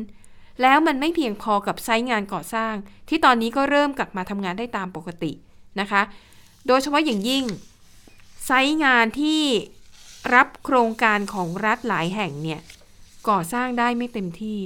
[0.62, 2.74] แล้วมันไม่เพียงพอกับไซต์งานก่อสร้าง
[3.10, 5.32] ที่ตอนนี้ก็เริ่มกลับมาทำงานได้ตามปกติ
[5.80, 6.02] นะคะ
[6.68, 7.44] โดยเฉพาะอย่างยิ่ง
[8.46, 9.44] ไซต์งานที่
[10.34, 12.62] รับโครงการของรัฐหลายแห่งเนี่ย
[13.30, 14.60] ก่อสร้างได้ไม่เต็มที่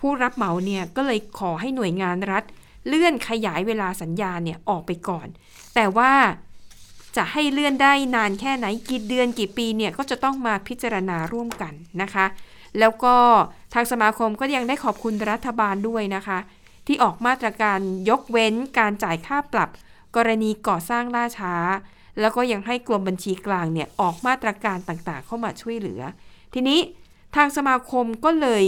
[0.00, 2.44] ผู้รับเหมาเนี่ยก็เลยขอให้หน่วยงานรัฐ
[2.86, 5.26] เลื่อนขยายเวลาสัญญาเนี่ยออกไปก่อน
[5.74, 6.12] แต่ว่า
[7.16, 11.72] จะให้เลื่อนได้นานแค่ไหนกี่เดือนกี่ปีเนี่ยก็จะต้องมาพิจารณาร่วมกัน
[12.02, 12.26] นะคะ
[12.78, 13.16] แล้วก็
[13.74, 16.38] ทางสมาคมก็ยังได้ขอบคุณรัฐบาลด้วยนะคะ
[16.86, 17.78] ที่ออกมาตรการ
[18.10, 19.70] ยกเว้นการจ่ายค่าปรับ
[20.16, 21.54] กรณีก่อสร้างล่าช้า
[22.20, 26.00] แล้วก็ยังให้กรมบัญชีกลางเนี่ยออกมาตรการต่างๆ เข้ามาช่วยเหลือ
[26.54, 26.78] ทีนี้
[27.36, 28.64] ทางสมาคมก็เลย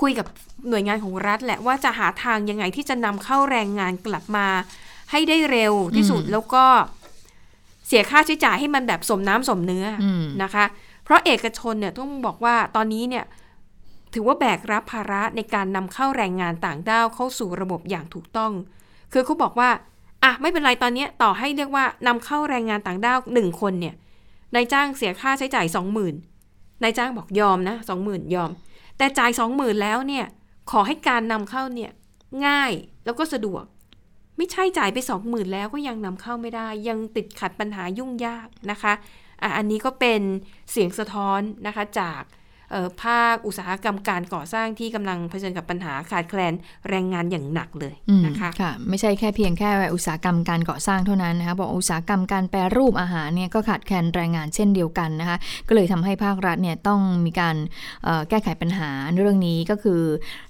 [0.00, 0.26] คุยกับ
[0.68, 4.46] หน่วยงานของรัฐแหละว่าจะหาทางยังไงที่จะนำเข้าแรงงานกลับมา
[5.10, 6.64] ให้ได้เร็วที่สุดแล้วก็
[7.86, 9.86] เสียค่าใช้จ่ายให้มันแบบสมน้ำสมเนื้อ
[10.42, 10.64] นะคะ
[11.04, 13.24] เพราะเอกชนเนี่ยต้องบอกว่าตอนนี้เนี่ย
[14.14, 18.52] ถือว่าแบกรับภาระในการนำเข้าแรงงานต่างด้าวเข้าสู่ระบบอย่างถูกต้อง
[19.12, 19.70] คือเขาบอกว่า
[20.22, 23.94] อะไม่เป็นไรตอนนี้ต่อให้เรียกว่านำเข้าแรงงานต่างด้าวหนึ่งคนเนี่ย
[24.54, 26.14] นายจ้างเสียค่าใช้จ่ายสองหมื่น
[26.82, 28.50] นายจ้างบอกยอมนะสองหมื่นยอม
[28.98, 30.26] แต่จ่ายสองหมื่นแล้วเนี่ย
[30.70, 31.90] ขอให้การนำเข้าเนี่ย
[32.46, 32.72] ง่าย
[33.04, 33.64] แล้วก็สะดวก
[34.36, 38.92] ไม่ใช่จ่ายไปสองหมื่นแล้วก็ยังนำเข้าไม่ได้ ยังติดขัดปัญหายุ่งยากนะคะ
[39.42, 40.20] อะอันนี้ก็เป็น
[40.70, 42.22] เสียงสะท้อนนะคะจาก
[43.02, 46.52] ภาคอุตสาหกรรมการก่อสร้างที่กำลังเผชิญกับปัญหาขาดแคลน
[46.88, 47.94] แรงงานอย่างหนักเลย
[48.26, 55.36] นะคะค่ะไม่ใช่แค่เพียงแค่อุตสาหกรรมการก่อสร้างเท่านั้นนะคะบอกอุตสาหกรรมการแปรรูปอาหารเนี่ยก็ขาดแคลนแรงงานเช่นเดียวกันนะคะ
[55.68, 57.56] ก็เลยทำให้ภาครัฐเนี่ยต้องมีการ
[58.28, 60.00] แก้ไขปัญหาเรื่องนี้ก็คือ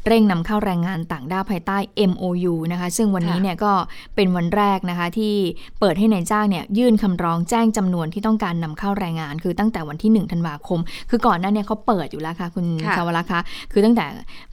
[0.06, 1.78] เร่งนำเข้าแรงงานต่างด้าวภายใต้
[2.10, 3.72] MOU นะคะซึ่งวันนี้เนี่ยก็
[4.16, 5.34] เป็นวันแรกนะคะที่
[5.80, 10.80] เปิดให้ในายจ้างเนี่ยยื่นคำร้องแจ้งจำนวนที่ต้องการนำเข้าแรงงาน คือตั้งแต่วันที่1ธันวาคม
[11.10, 12.64] คือก่อนหน้านี้เขาเปิดอยู่แล้วค่ะ คุณ
[12.96, 13.40] ชาวรักคะ
[13.72, 14.06] คือตั้งแต่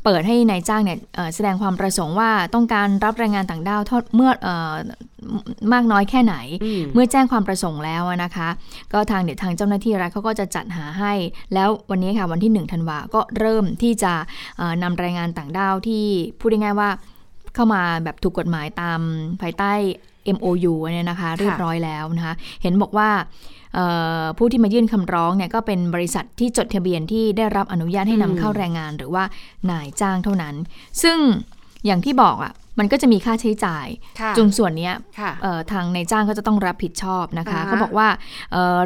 [0.03, 0.97] เปิดให้นายจ้างเนี่ย
[1.35, 4.31] แสดงความประสงค์ว่าต้องการรับแรงงานต่างด้าวทอดเมื่อ
[5.73, 6.35] มากน้อยแค่ไหน
[6.93, 8.49] เมื่อแจ้งความประสงค์แล้วนะคะ
[8.93, 11.13] ก็ทางเดี๋ยวทางเจ้าหน้าที่รัฐเขาก็จะจัดหาให้
[11.53, 14.13] แล้ววันนี้ค่ะวันที่1ธันวาก็เริ่มที่จะ
[14.83, 16.05] นำแรงงานต่างด้าวที่
[16.39, 16.89] พูดง่ายๆว่า
[17.55, 18.99] เข้ามาแบบถูกกฎหมายตาม
[19.41, 19.73] ภายใต้
[20.35, 23.09] MOU เนี่ยนะคะ เรียบร้อยแล้วนะคะ เห็นบอกว่า
[24.37, 29.23] ผู้ที่มายื่นคำร้องเนี่ยก็เป็นบริษัทที่จดทะเบียนที่ได้รับอนุญาตให้นำเข้าแรงงาน หรือว่า
[29.71, 30.55] นายจ้างเท่านั้น
[31.03, 31.17] ซึ่ง
[31.85, 33.87] อย่างที่บอกอะ่ะมันก็จะมีค่าใช้จ่าย
[34.37, 34.91] จุงส่วนนี้
[35.71, 38.07] ทางในจ้างก็จะต้องรับผิดชอบนะคะเขาบอกว่า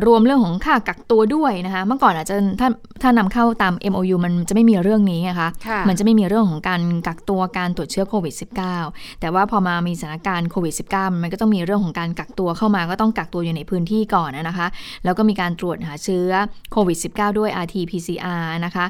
[0.06, 2.70] รวมเรื่องของค่ากักตัวด้วยนะคะเมื่อก่อนอาจจะถ้า
[3.02, 5.50] ถ้านำเข้าตาม MOU มันจะไม่มีเรื่องนี้นะคะ
[5.88, 8.34] มันจะไม่มีเรื่องของการกักตัวการตรวจเชื้อโควิด
[8.78, 14.68] -19 แต่ว่าพอมามีสถานการณ์โควิด -19 มันก็ต้องมีเรื่องของการกักตัวเข้ามาก็ต้องกักตัวอยู่ในพื้นที่ก่อนนะคะ
[15.04, 16.30] แล้วก็มีการตรวจหาเชื้อ
[16.72, 18.86] โควิด -19 ด้วย RT-PCR นะคะ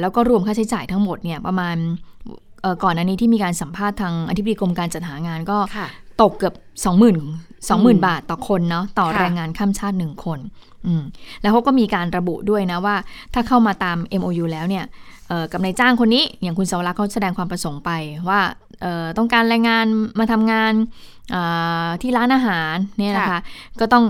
[0.00, 1.78] แล้วก็รวมค่าใช้จ่ายทั้งหมดเนี่ยประมาณ
[2.82, 5.58] ก่อนอันนี้ที่มีการสัมภาษณ์ทางอธิบดีกรมการจัดหางานก็
[6.22, 7.16] ตกเกือบสองหมื่น
[7.68, 10.38] สองหมื่นบาทต่อคนเนาะต่อแรงงานข้ามชาติหนึ่งคน
[10.86, 11.02] อืม
[11.42, 12.96] แล้วเขาก็มีการระบุด้วยนะว่า
[13.34, 14.84] ถ้าเข้ามาตาม MOU แล้วเนี่ย
[15.52, 17.90] กับนายจ้างคนนี้อย่างคุณสวรักษ์เขาแสดงความประสงค์ไป
[18.28, 18.40] ว่า
[19.18, 19.86] ต้องการแรงงาน
[20.18, 20.72] มาทำงาน
[22.02, 23.40] ที่ร้านอาหารเนี่ยนะคะ
[23.80, 24.04] ก็ต้อง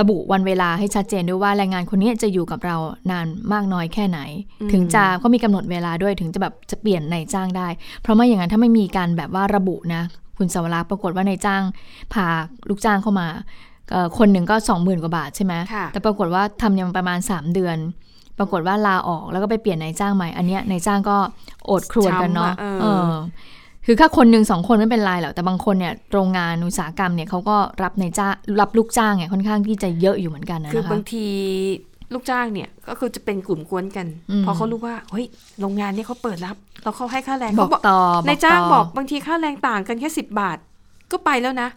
[0.00, 2.76] ระบุวันเวลาให้ชัดเจนด้วยว่าแรงงานคนนี้จะอยู่กับเรา
[3.10, 4.20] นานมากน้อยแค่ไหน
[4.72, 7.68] ถึงจะเขามีกำหนดเวลาด้วยถึงจะแบบจะเปลี่ยนนายจ้างได้
[8.02, 10.02] เพราะไม่อย่างนั้นถ้าไม่มีการแบบว่าระบุนะ
[10.38, 11.62] คุณสวรักษ์ปรากฏว่านายจ้าง
[12.12, 12.26] พา
[12.68, 13.28] ลูกจ้างเข้ามา
[14.18, 15.54] คนหนึ่งก็สองหมื่นกว่าบาทใช่ไหม
[15.92, 17.76] แต่ปรากฏว่าทำยังประมาณสามเดือน
[18.38, 21.16] ปรากฏว่าลาออกแล้วก็ไปเปลี่ยนนายจ้างใหม่ อันเนี้ยนายจ้างก็
[21.70, 22.52] อดครวญกันเนาะ
[23.86, 28.28] คือถ้าคนหนึ่งสองคนไม่เป็นไรหรอกแต่บางคนเนี่ยโรงงานอุตสาหกรรมเนี่ยเขาก็รับในจ้า
[28.60, 31.26] รับลูกจ้างเนี่ยค่อนข้างที่จะเยอะอยู่เหมือนกันนะคะคือบางที
[32.12, 34.06] ลูกจ้างเนี่ยก็คือจะเป็นกลุ่มกวนกัน
[34.44, 35.26] พอเขารู้ว่าเฮ้ย
[35.60, 40.58] โรงงานนี้เขาเปิดรับแล้วเขาให้ค่าแรงบอกต่อในจ้างบอกบางทีค่าแรงต่างกันแค่สิบบาท
[41.12, 41.68] ก็ไปแล้วนะ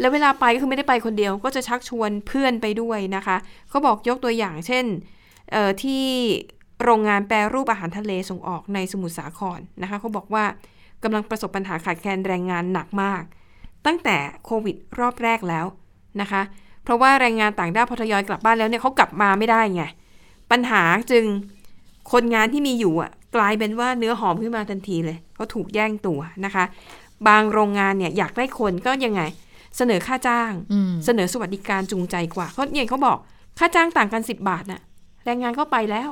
[0.00, 3.36] แล้วเวลาไปก็คือไม่ได้ไปคนเดียว ก็จะชักชวนเพื่อนไปด้วยนะคะ
[3.68, 4.84] เขาบอกยกตัวอย่างเช่น
[5.82, 6.04] ที่
[6.84, 10.44] โรงงานแปรรูปอาหารทะเลส่งออกในสมุทรสาครนะคะเขาบอกว่า
[11.04, 13.22] กำลังประสบปัญหาขาดแคลนแรงงานหนักมาก
[13.86, 15.66] ตั้งแต่โควิดรอบแรกแล้ว
[16.20, 16.42] นะคะ
[16.84, 19.84] เพราะว่าแรงงานต่างด้าวพอทยอยกลับบ้านแล้วเนี่ยเขากลับมาไม่ได้ไง
[20.50, 21.24] ปัญหาจึง
[22.12, 26.64] คนงานที่มีอยู่อะกลายเป็นว่าเนื้อหอมขึ้นมาทันทีเลยเขาถูกแย่งตัวนะคะ
[27.28, 29.22] บางโรงงานเนี่ยอยากได้คนก็ยังไง
[29.76, 30.52] เสนอค่าจ้าง
[31.04, 33.18] เสนอสวัสดิการจูงใจกว่าเขาอย่างเขาบอก
[33.58, 34.80] ค่าจ้างต่างกันสิบบาทน่ะ
[35.24, 36.10] แรงงานก็ไปแล้ว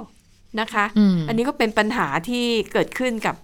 [0.61, 0.85] นะคะ
[1.28, 3.35] อันนี้ก็เป็นปัญหาที่เกิดขึ้นกับ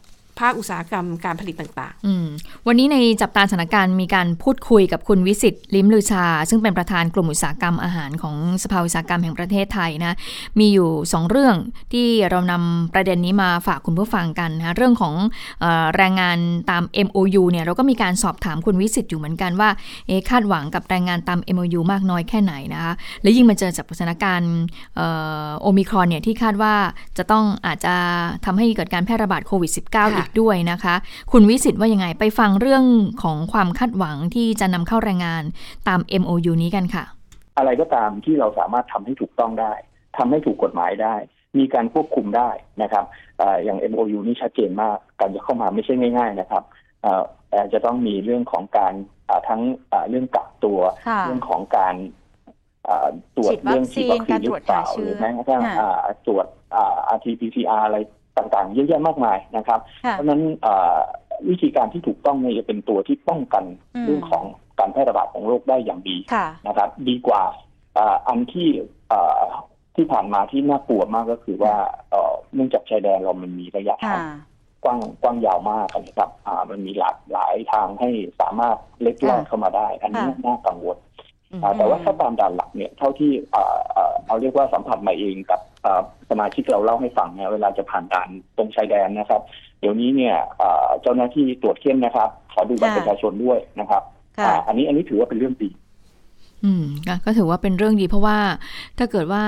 [0.40, 10.16] ภาคอุตสาหกรรมการผลิตต่างๆ วันนี้ในจับตาสถานการณ์มีการพูดคุยกับคุณวิสิตลิมลือชา ซึ่งเป็นประธานกลุ่มอุตสาหกรรมอาหารของสภาอุตสาหกรรมแห่งประเทศไทยนะ
[10.58, 11.56] มีอยู่ 2 เรื่อง
[11.92, 15.14] ที่เรานำประเด็นนี้มาฝากคุณผู้ฟังกันนะเรื่องของ
[15.64, 16.38] อแรงงาน
[16.70, 19.70] ตาม MOU เนี่ยเราก็มีการสอบถามคุณวิสิตอยู่เหมือนกันว่า
[20.06, 24.54] เอคาดหวังกับแรงงานตาม MOU มากน้อยแค่ไหนนะคะและยิ่งมาเจอจากสถานการณ์
[25.60, 26.74] โอมิครอนเนี่ยที่คาดว่า
[27.18, 27.94] จะต้องอาจจะ
[28.44, 30.94] ทำให้เกิดการแพร่ระบาดโควิด -19 อีกด้วยนะคะ
[31.32, 32.84] คุณวิสิตว่ายังไงไปฟังเรื่อง
[33.22, 35.42] ของความคาดหวังที่จะนำเข้าแรงงาน
[35.88, 37.04] ตาม MOU นี้กันค่ะ
[37.56, 39.72] อะไรก็ตามที่เราสามารถทำให้ถูกต้องได้
[40.18, 41.14] ทำให้ถูกกฎหมายได้
[41.58, 42.50] มีการควบคุมได้
[42.82, 43.04] นะครับ
[43.40, 46.62] ออย่าง MOU นี่ชัดเจนมากการจะเข้ามาไม่ใช่ง่าย ๆ นะครับ
[47.50, 48.94] แต่จะต้องมีเรื่องของการ
[49.48, 49.60] ทั้ง
[50.08, 50.80] เรื่องกักตัว
[51.26, 51.94] เรื่องของการ
[53.36, 55.62] ตรวจเรื่องฉีดวัคซีนหรือเปล่าหรือแม้กระทั่ง
[56.26, 56.46] ตรวจ
[57.16, 57.98] RT-PCR อะไร
[58.38, 60.42] ต่างๆ เยอะแยะมากมายนะครับ เพราะนั้น
[61.48, 63.64] วิธีการที่ถูกต้องเนี่ยจะเป็นตัวที่ป้องกัน
[64.04, 64.44] เรื่องของ
[64.78, 66.16] การแพร่ระบาดของโรคได้อย่างดี
[66.68, 67.42] นะครับ ดีกว่า
[68.28, 68.70] อันที่
[69.96, 71.74] ที่ผ่านมาที่น่ากลัวมากก็คือว่า
[72.54, 74.20] เนื่องจากชายแดนเรามันมีระยะทาง
[74.84, 76.30] กว้างกว้างยาวมากนะครับ
[76.70, 80.96] มันมีหลากหลายทางให้สามารถเล็ดลอดเข้ามาได้ อันนี้น่ากังวล
[81.76, 83.32] แต่ว่าถ้าตามด่านหลักเนี่ยเท่าที่
[84.26, 85.60] เอาเรียกว่าสัมผัสมาเองกับ
[86.30, 89.42] สมาชิกเราเล่าให้ฟังเนี่ยเวลาจะผ่านด่านตรงชายแดนนะครับ
[89.80, 90.34] เดี๋ยวนี้เนี่ย
[91.02, 94.02] เจ้าหน้าที่ตรวจเข้มนะครับ ขอดูบัตรประชาชนด้วยนะครับ
[94.66, 95.70] อันนี้อันนี้ถือว่าเป็นเรื่องดี
[96.64, 96.84] อืม
[97.24, 98.38] ก็ถือว่าเป็นเรื่องดีเพราะว่า
[98.98, 99.42] ถ้าเกิดว่า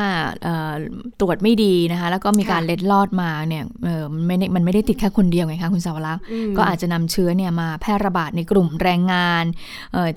[1.21, 6.23] ตรวจไม่ดีนะคะ แล้วก็มีการเล็ดลอดมาเนี่ยมันไม่มันไม่ได้ติดแค่คนเดียวไงคะคุณสวรักษ์
[6.57, 9.45] ก็อาจจะนำเชื้อเนี่ยมาแพร่ระบาดในกลุ่มแรงงาน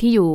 [0.02, 0.30] ที่อยู่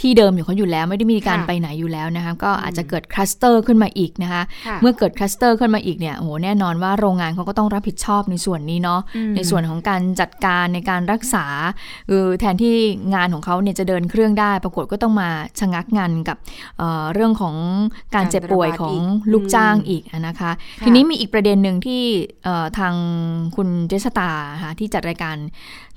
[0.00, 4.42] ที่เดิมอยู่เขาอยู่แล้ว ไม่ได้มีการไปไหนอยู่แล้วนะคะก็อาจจะเกิดคลัสเตอร์ขึ้นมาอีกนะคะ
[4.80, 9.00] เมื่อเกิดคลัสเตอร์ขึ้นมาอีกเนี่ยโอ้โหแน่นอนว่าโรงงานเขาก็ต้องรับผิดชอบในส่วนนี้เนาะ
[9.36, 11.46] ในส่วนของการจัดการในการรักษา
[12.10, 12.74] ออแทนที่
[13.14, 15.30] งานของเขาเนี่ยจะเดินเครื่องได้ ปรากฏก็ต้องมา
[15.60, 16.80] ชะงักงานกับ
[17.14, 17.54] เรื่องของ
[18.14, 18.94] การเจ็บป่วยของ
[19.32, 20.50] ลูกจ้างอีกนะคะ
[20.84, 22.02] ทีนี้มีอีกประเด็นหนึ่งที่
[22.78, 22.94] ทาง
[23.56, 24.30] คุณเจษตา
[24.62, 25.36] ค่ะที่จัดรายการ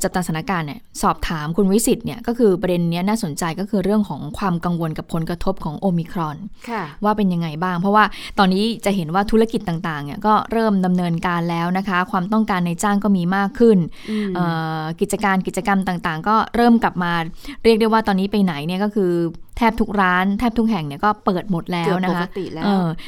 [0.04, 6.38] จับตาสถานการณ์เนี่ยสอบถามคุณวิสิตเนี่ยก็คือประเด็นนี้น่าสนใจก็คือเรื่องของความกังวลกับผลกระทบของโอมิครอน
[7.04, 8.04] ว่าเป็นยังไงบ้าง เพราะว่า
[8.40, 13.78] ตอนนี้จะเห็นว่าธุรกิจต่างๆเนี่ยก็เริ่มดำเนินการแล้วนะคะ ความต้องการในจ้างก็มีมากขึ้น
[15.02, 17.14] กิจการกิจกรรมต่างๆ ก็เริ่มกลับมา
[17.64, 19.12] เรียกได้ว่าตอนนี้ไปไหนเนี่ยก็คือ
[19.58, 22.26] แทบทุกร้านแทบทุกแห่งเนี่ยก็เปิดหมดแล้วนะคะ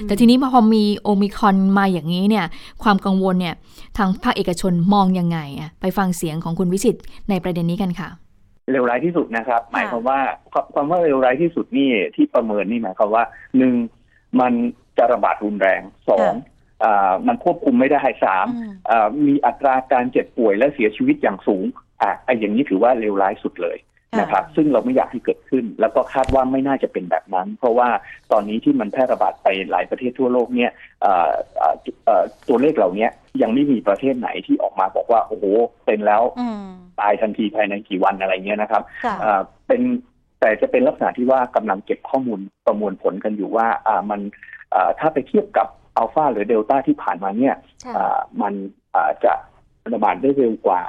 [0.03, 2.45] แต่ทีนี้พอมีโอมิคอนมาอย่างนี้เนี่ย
[2.83, 3.55] ความกังวลเนี่ย
[3.97, 6.95] ทางภาคเอกชนมองยังไงอะไปฟังเสียงของคุณวิสิต
[7.29, 8.09] ในประเด็นนี้กันค่ะ
[8.71, 10.19] เร็วร้ายที่สุดนะครับ หมายความว่า
[10.73, 13.23] ความว่าเร็วร้ายที่สุดนี่ที่ประเมินนี่หมายความว่า
[13.57, 13.73] หนึ่ง
[14.39, 14.53] มัน
[14.97, 16.33] จะระบาดรุนแรงสอง
[17.27, 18.47] มันควบคุมไม่ได้สาม
[19.25, 21.65] มีอัตราการเจ็บป่วยและเสียชีวิตอย่างสูง
[22.01, 23.77] อะไอ้อย่างนี้ถือว่าเร็วร้ายสุดเลย
[24.19, 27.89] นะครับซึ่งเราไม่อยากให้เกิดขึ้น แล้วก็คาดว่าไม่น่าจะเป็นแบบนั้น เพราะว่า
[28.31, 30.71] ตอนนี้ที่มันแพร่ระบาดไปหลายประเทศทั่วโลกเนี่ย
[32.47, 33.07] ตัวเลขเหล่านี้
[33.41, 35.45] ยังไม่มีประเทศไหนที่ออกมาบอกว่าโอ้โห
[35.85, 36.23] เป็นแล้ว
[36.99, 38.83] ตายทันทีภายในกี่วันอะไรเงี้ยนะครับ
[39.67, 39.81] เป็น
[40.39, 43.67] แต่จะเป็นลักษณะที่ว่ากำลังเก็บข้อมูลประมวลผลกันอยู่ว่า
[44.09, 44.19] มัน
[44.99, 47.55] ถ้าไปเทียบกับอัลฟาหรือเดลต้าที่ผ่านมาเนี่ย
[48.41, 48.53] มัน
[49.23, 49.33] จะ
[49.93, 50.81] ระบาดได้เร็วกว่า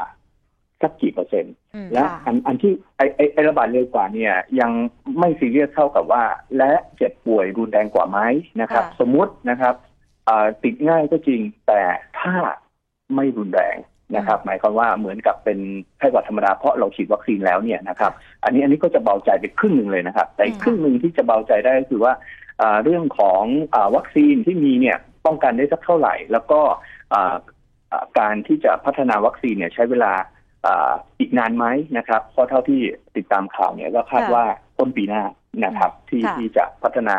[0.83, 1.55] สักกี่เปอร์เซ็นต์
[1.93, 3.03] และอันอันที่ไอ
[3.35, 4.71] ไอระบาดเร็วกว่าเนี่ย ยัง
[5.19, 6.25] ไม่ซีเรียสเท่ากับว่า
[6.59, 8.19] และเจ็บป่วยรุนแรงกว่าไหม
[8.61, 9.75] นะครับ สมมุตินะครับ
[10.63, 11.81] ติดง่ายก็จริงแต่
[12.21, 12.35] ถ้า
[13.15, 13.77] ไม่รุนแรง
[14.17, 15.59] นะครับ หมายความว่าเหมือนกับเป็น
[15.99, 18.13] ไข้หวัดธรรมดาเพราะเราฉีดวัคซีนแล้วเนี่ยนะครับ
[18.45, 22.13] อันนี้อันนี้ก็จะเบาใจไปครึ่งหนึ่งเลยนะครับ แต่ครึ่งหนึ่งที่จะเบาใจได้ก็คือว่า
[22.85, 23.43] เรื่องของ
[23.75, 26.61] อวัคซีนที่มีเนี่ยป้องกันได้สักเท่าไหร่ แล้วก็
[28.19, 30.13] การที่จะพัฒนาวัคซีนเนี่ยใช้เวลา
[31.18, 32.81] อีกนานไหมนะครับเพราะเท่าที่
[33.16, 34.44] ติดตามข่าวเนี่ยก็คาดว่า
[34.79, 35.22] ต้นปีหน้า
[35.64, 37.16] นะครับ ที่ที่จะพัฒนา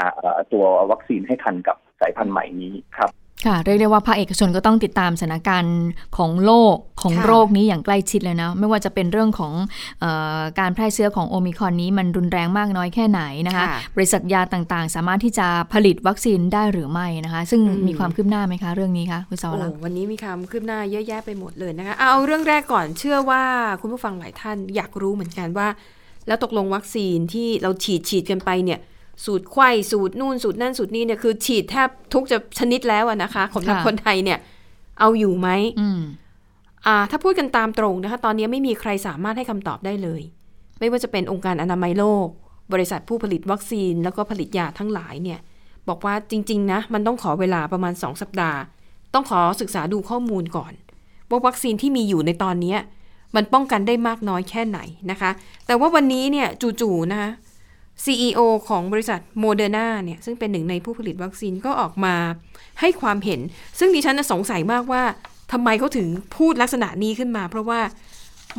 [0.53, 3.09] ตัววัคซีนให้ทันกับสายพันธุ์ใหม่นี้ครับ
[3.47, 5.77] ค่ะเรียกได้ว่าภาคเอกชนก็ต้องติดตามสถานการณ์
[6.17, 9.53] ของโลกของโรคนี้อย่างใกล้ชิดเลยนะ ไม่ว่าจะเป็นเรื่องของ
[10.03, 10.05] อ
[10.39, 23.43] อการแพร่เชื้อของโอมิคอนนี้มันรุนแรงมากน้อยแค่ไหนนะคะ บริษัทยาต่างๆ สามารถที่จะผลิตวัคซีนได้หรือไม่นะคะ ซึ่งมีความคืบหน้าไหมคะ เรื่องนี้คะคุณสาวลังวันนี้มีความคืบหน้าเยอะแยะไปหมดเลยนะคะเอาเรื่องแรกก่อนเชื่อว่า
[23.81, 25.67] คุณผู้ฟังหลายท่านอยากรู้เหมือนกันว่า
[26.27, 28.79] แล้วตกลงวัคซีนที่เราฉีดฉีดกันไปเนี่ย
[29.25, 34.39] สูตรไข้สูตรนู่นสูตรนั่นสูตรนี้เนี่ยคือ ฉีดแทบทุกจะชนิดแล้วนะคะของคนไทยเนี่ย
[34.99, 35.49] เอาอยู่ไหม
[36.85, 40.21] อ่า ถ้าพูดกันตามตรงนะคะ ตอนนี้ไม่มีใครสามารถให้คำตอบได้เลย
[40.79, 42.27] ไม่ว่าจะเป็นองค์การอนามัยโลก
[42.73, 45.39] บริษัทผู้ผลิตวัคซีน แล้วก็ผลิตยาทั้งหลายเนี่ย
[45.89, 48.59] บอกว่าจริง ๆ นะ มันต้องขอเวลาประมาณสองสัปดาห์
[49.13, 50.73] ต้องขอศึกษาดูข้อมูลก่อน
[51.29, 52.75] ว่าวัคซีนที่มีอยู่ในตอนนี้
[53.35, 54.79] มันป้องกันได้มากน้อยแค่ไหน
[55.11, 55.31] นะคะ
[55.65, 56.47] แต่ว่าวันนี้เนี่ย
[56.81, 57.31] จู่ๆนะคะ
[58.03, 62.15] CEO ของบริษัทโมเดอร์นาเนี่ยซึ่งเป็นหนึ่งในผู้ผลิตวัคซีนก็ออกมา
[62.79, 63.39] ให้ความเห็น
[63.79, 65.03] ซึ่งดิฉันสงสัยมากว่า
[65.51, 67.79] ทำไมเขาถึงพูดลักษณะนี้ขึ้นมา เพราะว่า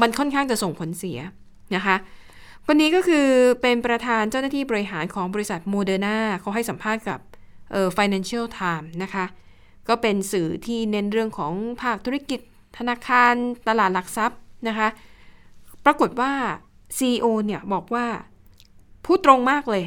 [0.01, 1.19] มันค่อนข้างจะส่งผลเสีย
[1.75, 1.97] นะคะ
[2.69, 3.27] วันนี้ก็คือ
[3.63, 7.19] เป็นประธานเจ้าหน้าที่บริหารของบริษัทโมเดอร์นาเขาให้สัมภาษณ์กับ
[7.73, 9.25] เอ่อ Financial Times นะคะ
[9.89, 12.41] ก็เป็นสื่อที่เน้นเรื่องของภาคธุรกิจ
[12.79, 13.35] ธนาคาร
[13.69, 14.89] ตลาดหลักทรัพย์นะคะ
[15.85, 16.33] ปรากฏว่า
[16.99, 18.07] CEO เนี่ยบอกว่า
[19.07, 19.85] พูดตรงมากเลย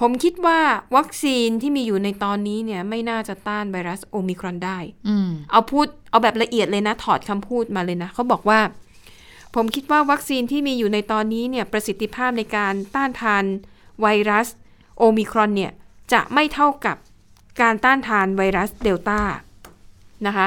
[0.00, 0.60] ผมคิดว่า
[0.96, 4.78] วัคซีนที่มีอยู่ในตอนนี้เนี่ย ไม่น่าจะต้านไวรัสโอมิครอนได้
[5.50, 8.60] เอาพูดเอาแบบละเอียดเลยนะ ถอดคำพูดมาเลยนะเขาบอกว่า
[9.54, 13.44] ผมคิดว่าวัคซีนที่มีอยู่ในตอนนี้เนี่ย ประสิทธิภาพในการต้านทาน
[14.00, 14.48] ไวรัส
[14.98, 15.72] โอมิครอนเนี่ย
[16.12, 16.96] จะไม่เท่ากับ
[17.60, 19.20] การต้านทานไวรัสเดลต้า
[20.26, 20.46] นะคะ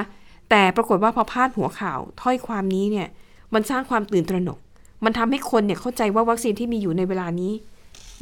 [0.50, 3.08] แต่ปรากฏว่าพอพาดหัวข่าวถ้อยความนี้เนี่ย
[3.54, 4.60] มันสร้างความตื่นตระหนก
[5.04, 7.54] มันทำให้คนเนี่ยเข้าใจว่าวัคซีนที่มีอยู่ในเวลานี้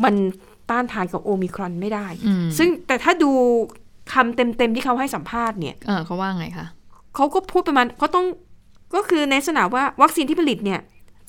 [0.04, 0.14] มัน
[0.70, 2.08] ต้านทานกับโอมิครอนไม่ได้
[2.58, 3.32] ซึ่งแต่ถ้าดู
[4.14, 5.76] คำเต็มๆที่เขาให้สัมภาษณ์เนี่ย
[6.06, 6.68] เขาว่าไงคะ
[7.16, 8.26] เขาก็พูดประมาณเขาต้อง
[8.96, 10.80] ก็คือในทำนองว่าวัคซีนที่ผลิตเนี่ย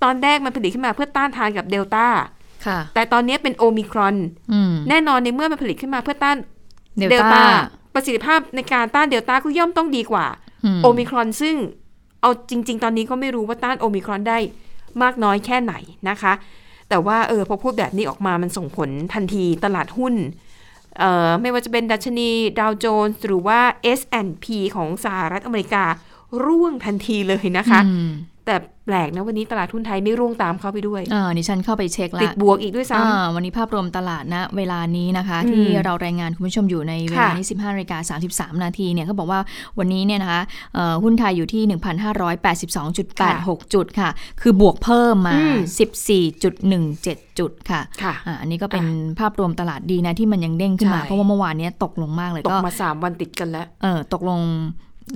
[0.02, 2.06] ตอนแรกมันผลิตขึ้นมาเพื่อต้านทานกับเดลต้า
[2.94, 4.16] แต่ตอนนี้เป็นโอมิครอน
[4.88, 6.36] แน่นอนในเมื่อมันผลิตขึ้นมาเพื่อต้าน
[6.96, 7.42] เดลต้า
[7.94, 10.26] ประสิทธิภาพในการต้านเดลต้าก็ย่อมต้องดีกว่า
[10.82, 11.54] โอมิครอนซึ่ง
[12.20, 14.38] เอาจริง ๆ ตอนนี้ก็ไม่รู้ว่าต้านโอมิครอนได้
[15.02, 15.74] มากน้อยแค่ไหน
[16.08, 16.32] นะคะ
[16.94, 20.14] แต่ว่าเออพอพูดแบบนี้ออกมามันส่งผลทันทีตลาดหุ้น
[20.98, 22.28] เอ่อไม่ว่าจะเป็นดัชนี
[22.60, 23.60] ดาวโจนส์หรือว่า
[23.98, 25.84] S&P ของสหรัฐอเมริกา
[26.44, 27.80] ร่วงทันทีเลยนะคะ
[28.46, 39.40] แต่แปลกนะวันนี้ตลาดทุนไทยไม่ร่วงตามเข้าไปด้วยอ่านี่ฉันเข้าไปเช็คแล้วติดบวกอีกด้วยซ้ำวันนี้ภาพรวมตลาดนะ เวลานี้นะคะ ที่เรารายงานคุณผู้ชมอยู่ในเวลานี้ 15นาฬิกา33 นาทีเนี่ยเขาบอกว่า
[39.78, 40.40] วันนี้เนี่ยนะคะ
[41.02, 41.62] หุ้นไทยอยู่ที่
[42.70, 45.36] 1,582.86 จุดค่ะ คือบวกเพิ่มมา
[46.18, 48.84] 14.17 จุดค่ะค่ะอันนี้ก็เป็น
[49.20, 54.40] ภาพรวมตลาดดีนะที่มันยังเด้งขึ้นมาเพราะว่าเมื่อวานนี้ตกลงมากเลยก็ตกมา 3 วันติดกันแล้วเออตกลง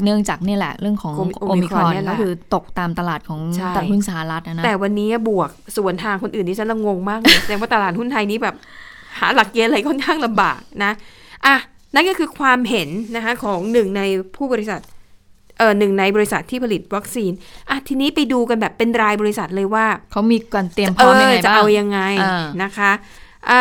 [0.05, 3.41] เนื่องจากนี่แหละ เรื่องของโอมิครอนก็คือตกตามตลาดของ
[3.77, 8.55] ตลาดหุ้นสหรัฐนะแต่วันนี้บวกส่วนทางคนอื่นที่ฉันละงงมากเลยแสดงว่าตลาดหุ้นไทยนี้แบบ
[9.19, 10.93] หาหลักเกณฑ์อะไรค่อนข้างลำบากนะ
[11.47, 11.57] อะ
[11.95, 14.03] นั่นก็คือความเห็นนะคะของหนึ่งใน
[14.37, 14.81] ผู้บริษัท
[15.59, 17.33] เออหนึ่งในบริษัทที่ผลิตวัคซีน
[17.69, 22.01] อะทีนี้ไปดูกันแบบเป็นรายบริษัทเลยว่าเขามีการเตรียมพร้อมยังไงบ้างจะเอายังไง
[22.63, 22.91] นะคะ
[23.51, 23.61] อ่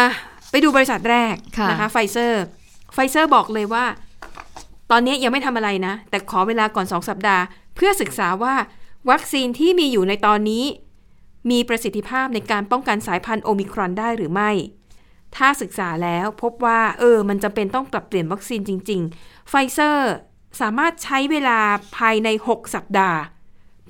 [0.00, 0.02] า
[0.50, 1.34] ไปดูบริษัทแรก
[1.70, 2.44] นะคะไฟเซอร์
[2.94, 3.84] ไฟเซอร์บอกเลยว่า
[4.90, 7.42] ตอนนี้ยังไม่ทำอะไรนะ แต่ขอเวลาก่อน 2 สัปดาห์
[7.74, 8.54] เพื่อศึกษาว่า
[9.10, 10.64] วัคซีนที่มีอยู่ในตอนนี้
[11.50, 14.50] มีประสิทธิภาพในการป้องกันสายพันธุ์โอมิครอนได้หรือไม่
[15.36, 20.12] ถ้าศึกษาแล้วพบว่า เออ มันจำเป็นต้องปรับเปลี่ยนวัคซีนจริง ๆ ไฟเซอร์
[20.60, 21.58] สามารถใช้เวลา
[21.96, 23.18] ภายใน 6 สัปดาห์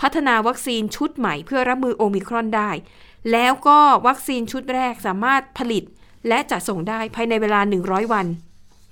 [0.00, 2.70] พัฒนาวัคซีนชุดใหม่เพื่อรับมือโอมิครอนได้
[3.32, 5.82] แล้วก็วัคซีนชุดแรกสามารถผลิต
[6.28, 8.26] และจัดส่งได้ภายในเวลา 100 วัน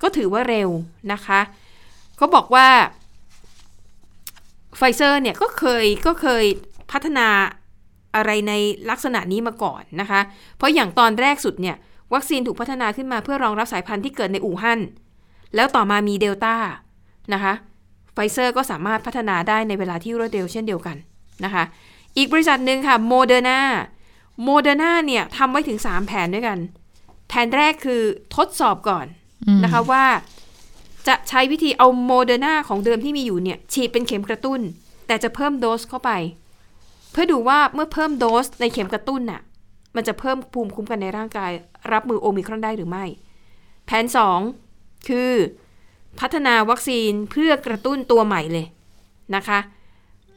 [0.02, 0.68] ก็ถือว่าเร็ว
[1.12, 1.40] นะคะ
[2.16, 2.68] เขาบอกว่า
[4.77, 6.44] ไฟเซอร์เนี่ยก็เคยก็เคย
[6.92, 7.29] พัฒนา
[8.16, 8.53] อะไรใน
[8.90, 10.20] ลักษณะนี้มาก่อนนะคะ
[10.57, 11.77] เพราะอย่างตอนแรกสุดเนี่ย
[12.14, 14.81] วัคซีนถูกพัฒนาขึ้นมาเพื่อรองรับสายพันธุ์ที่เกิดในอู่ฮั่น
[15.55, 16.57] แล้วต่อมามีเดลต้า
[17.35, 17.53] นะคะ
[18.12, 20.96] ไฟเซอร์ก็สามารถพัฒนาได้ในเวลาที่รวดเร็วเช่นเดียวกัน
[21.44, 21.64] นะคะ
[22.16, 23.61] อีกบริษัทหนึ่งค่ะโมเดอร์นา
[24.44, 26.59] โมเดอร์นาเนี่ยทำไว้ถึง 3 แผนด้วยกัน
[27.29, 28.03] แผนแรกคือ
[28.37, 29.07] ทดสอบก่อน
[29.64, 30.05] นะคะว่า
[31.08, 34.60] จะใช้วิธีเอาโมเดอร์นาของเดิมที่มีอยู่เนี่ยฉีดเป็นเข็มกระตุ้น
[35.06, 36.10] แต่จะเพิ่มโดสเข้าไป
[37.10, 39.40] เพื่อดูว่าเมื่อเพิ่มโดสในเข็มกระตุ้นน่ะ
[39.96, 41.50] มันจะเพิ่มภูมิคุ้มกันในร่างกาย
[41.92, 43.04] รับมือโอมิครอนได้หรือไม่
[43.86, 44.04] แผน
[44.56, 45.32] 2 คือ
[46.20, 48.66] พัฒนาวัคซีนเพื่อกระตุ้นตัวใหม่เลย
[49.36, 49.58] นะคะ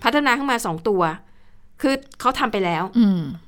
[0.03, 1.01] พัฒนาขึ้นมา 2 ตัว
[1.81, 2.83] คือเขาทำไปแล้ว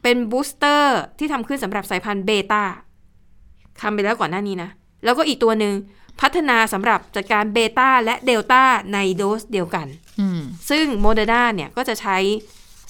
[0.03, 2.63] เป็น booster ที่ทำขึ้นสำหรับสายพันธุ์เบต้า
[3.81, 4.69] ทำไปแล้วก่อนหน้านี้นะ
[5.03, 5.73] แล้วก็อีกตัวหนึ่ง
[6.21, 9.87] พัฒนาสำหรับจัดการเบต้าและเดลต้าในโดสเดียวกัน
[10.69, 12.17] ซึ่งโมเดอร์นาเนี่ยก็จะใช้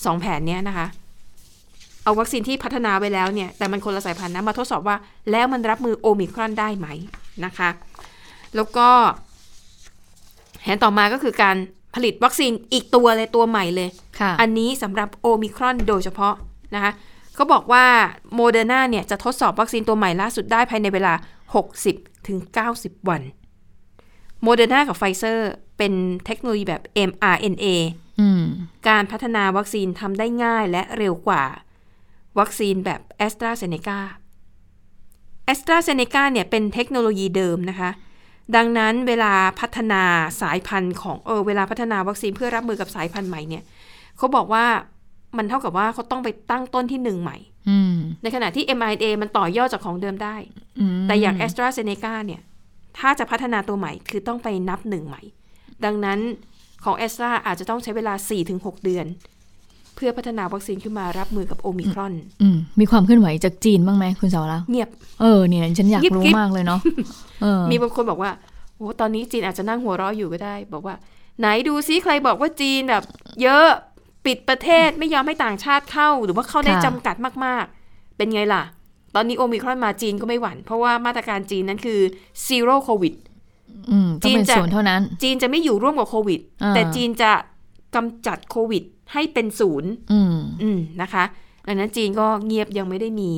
[0.05, 0.87] สองแผนนี้นะคะ
[2.03, 4.97] เอาวัคซีนที่พัฒนาไว้แล้วเนี่ย แต่มันคนละสายพันธุ์นะมาทดสอบว่า
[5.31, 6.87] แล้วมันรับมือโอมิครอนได้ไหม
[7.45, 7.69] นะคะ
[8.55, 8.87] แล้วก็
[10.59, 11.55] แผนต่อมาก็คือการ
[11.95, 13.89] ผลิตวัคซีนอีกตัวเลยตัวใหม่เลย
[14.41, 16.35] อันนี้สำหรับโอมิครอนโดยเฉพาะ
[16.75, 16.91] นะคะ
[17.35, 17.85] เขาบอกว่า
[18.35, 21.13] โมเดอร์นาเนี่ยจะทดสอบวัคซีนตัวใหม่ล่าสุดได้ภายในเวลา
[21.69, 22.39] 60 ถึง
[22.75, 23.21] 90 วัน
[24.43, 25.93] โมเดอร์นากับไฟเซอร์เป็น
[26.25, 27.65] เทคโนโลยีแบบ mRNA
[28.87, 31.43] การพัฒนาวัคซีนทำได้ง่ายและเร็วกว่า
[32.39, 33.99] วัคซีนแบบแอสตราเซเนกา
[35.45, 37.91] แอสตราเซเนกาเนี่ยเป็นเทคโนโลยีเดิมนะคะ
[38.55, 40.03] ดังนั้นเวลาพัฒนา
[40.41, 43.63] สายพันธุ์ของเออเวลาพัฒนาวัคซีนเพื่อรับมือกับสายพันธุ์ใหม่เนี่ย
[44.17, 44.65] เขาบอกว่า
[45.37, 47.37] มันเท่ากับว่าเขาต้องไปตั้งต้นที่หนึ่งใหม่
[48.23, 50.35] ในขณะที่ mRNA มันต่อยอดจากของเดิมได้
[51.07, 52.41] แต่อย่าง a s t r a z เซ e c a เนี่ย
[52.97, 55.21] ถ้าจะพัฒนาตัวใหม่คือต้องไปนับหนึ่งใหม่
[55.85, 56.19] ดังนั้น
[56.83, 58.13] ของ a s t r a อาจจะต้องใช้เวลา
[58.49, 59.05] 4-6 เดือน
[59.95, 62.13] เพื่อพัฒนาวัคซีนขึ้นมารับมือกับโอมิครอน
[62.79, 64.89] มีความเคลื่อนไหวจากจีนบ้างไหมคุณสาวละเงียบ
[65.21, 66.79] เออเนี่ยฉันอยากรู้มากเลยเนาะ
[67.71, 68.31] มีบางคนบอกว่า
[68.77, 70.95] โอ้ตอนนี้จีนอาจจะนั่งหัวเราะอยู่ก็ได้ บอกว่า
[71.39, 73.03] ไหนดูซิใครบอกว่าจีนแบบ
[73.43, 73.67] เยอะ
[74.29, 77.15] ปิดประเทศไม่ยอมให้ต่างชาติเข้า หรือว่าเข้าได้จำกัด
[77.45, 78.63] มากๆ เป็นไงล่ะ
[79.15, 81.99] ตอนนี้โอมิครอนมาจีนก็ไม่หวั่น เพราะว่ามาตรการจีนนั้นคือ
[82.45, 83.13] zero COVID
[84.25, 86.39] จีนจะเท่านั้น จีนจะไม่อยู่ร่วมกับโควิด
[86.75, 87.31] แต่จีนจะ
[87.95, 91.23] กำจัดโควิดให้เป็นศูนย์อืมนะคะ
[91.67, 93.31] ดังนั้นจีนก็เงียบยังไม่ได้มี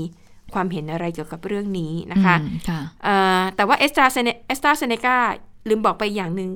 [0.54, 2.36] ความเห็นอะไรเกี่ยวกับเรื่องนี้นะคะ
[3.56, 5.17] แต่ว่าแอสตราเซเนแอสตราเซเนกา
[5.69, 6.49] ลืมบอกไปอย่างหนึ่ง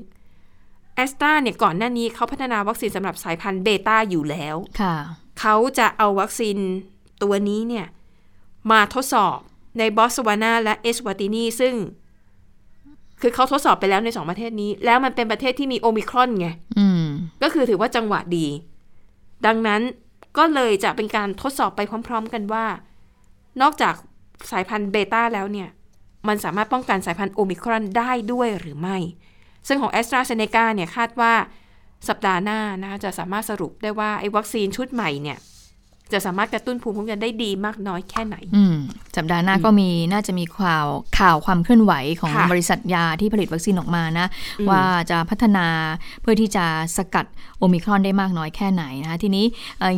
[0.95, 4.55] แอสตราเนี่ยก่อนหน้านี้เขาพัฒนาวัคซีนสำหรับสายพันธุ์เบต้าอยู่แล้ว
[5.39, 6.57] เขาจะเอาวัคซีน
[7.23, 7.85] ตัวนี้เนี่ย
[8.71, 9.37] มาทดสอบ
[9.79, 11.75] ในบอสวานาและเอสวาตินีซึ่ง
[13.21, 16.47] คือเขาทดสอบไปแล้วในสองประเทศนี้ แล้วมันเป็นประเทศที่มีโอมิครอนไง
[17.41, 18.47] ก็คือถือว่าจังหวะดี
[19.45, 19.81] ดังนั้น
[20.37, 22.65] ก็เลยจะเป็นการทดสอบไปพร้อม ๆ กันว่า
[23.61, 23.93] นอกจาก
[24.51, 25.69] สายพันธุ์เบต้าแล้วเนี่ย
[26.27, 28.97] มันสามารถป้องกันสายพันธุ์โอมิครอนได้ด้วยหรือไม่
[29.67, 31.33] ซึ่งของแอสตราเซเนกาเนี่ยคาดว่า
[32.09, 35.39] สัปดาห์หน้านะจะสามารถสรุปได้ว่าไอ้วัคซีนชุดใหม่เนี่ย
[36.13, 38.77] จะสามารถกระตุ้นภูมิคุ้มกันได้ดีมากน้อยแค่ไหนอืม
[39.17, 40.87] สัปดาห์หน้าก็มีน่าจะมีข่าว
[41.19, 44.27] ข่าวความเคลื่อนไหวของบริษัทยาที่ผลิตวัคซีนออกมานะ
[44.69, 45.67] ว่าจะพัฒนา
[46.21, 46.65] เพื่อที่จะ
[46.97, 47.25] สกัด
[47.57, 49.45] โอมิครอนได้มากน้อยแค่ไหนนะคะทีนี้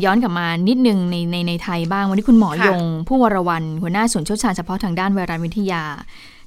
[0.04, 5.84] ย้อนกลับมานิดนึงในในในไทยบ้าง วันนี้คุณหมอยง ผู้วรวันหัวหน้าศูนย์เชี่ยวชาญเฉพาะทางด้านไวรัสวิทยา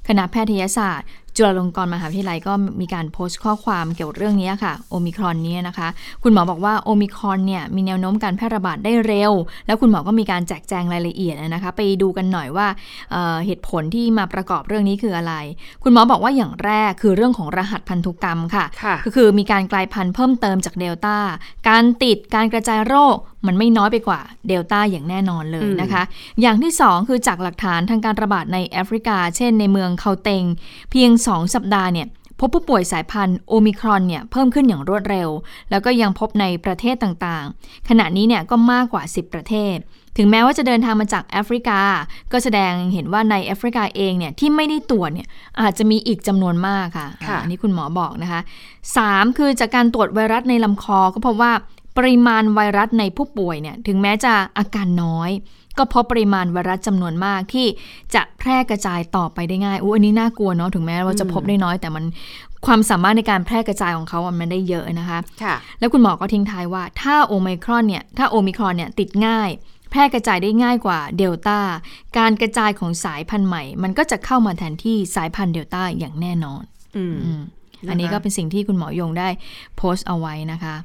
[0.07, 5.87] คณะแพทยศาสตร์ จุฬาลงกรณ์มหาวิทยาลัยก็มีการโพสต์ข้อความเกี่ยวกับเรื่องนี้ค่ะโอมิครอนนี้นะคะ
[6.23, 9.31] คุณหมอบอกว่าโอมิครอนเนี่ยมีแนวโน้มการแพร่ระบาดได้เร็ว
[9.65, 12.67] แล้วคุณหมอก็มีการแจกแจงรายละเอียดนะคะ ไปดูกันหน่อยว่า
[13.11, 15.33] เเหตุผลที่มาประกอบเรื่องนี้คืออะไร
[15.83, 18.65] คุณหมอบอกว่าอย่างแรกคือเรื่องของรหัสพันธุกรรมค่ะ
[19.05, 21.17] ก็คือมีการกลายพันธุ์เพิ่มเติมจากเดลต้า
[21.69, 23.17] การติดการกระจายโรค
[23.47, 26.03] มันไม่น้อยไปกว่าเดลต้าอย่างแน่นอนเลยนะคะ
[26.41, 30.43] อย่างที่ 2 คือจากหลักฐานทางการระบาดในแอฟริกา เช่นในเมืองเคาเตง
[30.91, 32.07] เพียง2 สัปดาห์เนี่ย
[32.39, 35.29] พบผู้ป่วยสายพันธุ์โอมิครอนเนี่ยเพิ่มขึ้นอย่างรวดเร็ว
[35.69, 39.75] แล้วก็ยังพบในประเทศต่างๆ ขณะนี้เนี่ยก็มากกว่า 10 ประเทศ
[40.17, 41.81] ถึงแม้ว่าจะเดินทางมาจากแอฟริกา
[42.31, 45.27] ก็แสดงเห็นว่าในแอฟริกาเองเนี่ยที่ไม่ได้ตรวจเนี่ย
[45.61, 47.07] อาจจะมีอีกจำนวนมากค่ะ
[47.41, 48.41] อันนี้คุณหมอบอกนะคะ
[48.89, 51.51] 3 คือจากการตรวจไวรัสในลำคอก็พบว่า
[51.97, 55.29] ปริมาณไวรัสในผู้ป่วยเนี่ยถึงแม้จะอาการน้อย
[55.77, 57.67] ก็พบปริมาณไวรัสจำนวนมากที่
[58.15, 62.05] จะแพร่กระจายต่อไปได้ง่ายอู้อันนี้น่ากลัวเนาะถึงแม้ว่าจะพบได้น้อยแต่มัน
[62.65, 69.49] ความสามารถในการแพร่กระจายของเขามันได้เยอะนะคะค่ะแล้วคุณหมอก็ทิ้งท้ายว่า ถ้าโอไมครอนเนี่ยถ้าโอมิครอนเนี่ยติดง่าย
[69.91, 71.59] แพร่กระจายได้ง่ายกว่าเดลต้า
[72.17, 76.63] การกระจายของสายพันธุ์ใหม่ มันก็จะเข้ามาแทนที่สายพันธุ์เดลต้าอย่างแน่นอน
[76.97, 77.03] อื
[77.37, 77.39] ม
[77.89, 79.29] อันนี้ก็เป็นสิ่งที่คุณหมอยงได้
[79.77, 80.75] โพสต์เอาไว้นะคะ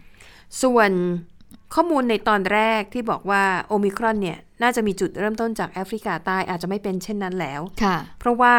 [0.62, 0.90] ส่วน
[1.76, 7.60] ข้อมูลในตอนแรกที่บอกว่าโอมิครอนเนี่ยน่าจะมีจุดเริ่มต้นจากแอฟริกาใต้อาจจะไม่เป็นเช่นนั้นแล้ว
[8.18, 8.54] เพราะว่า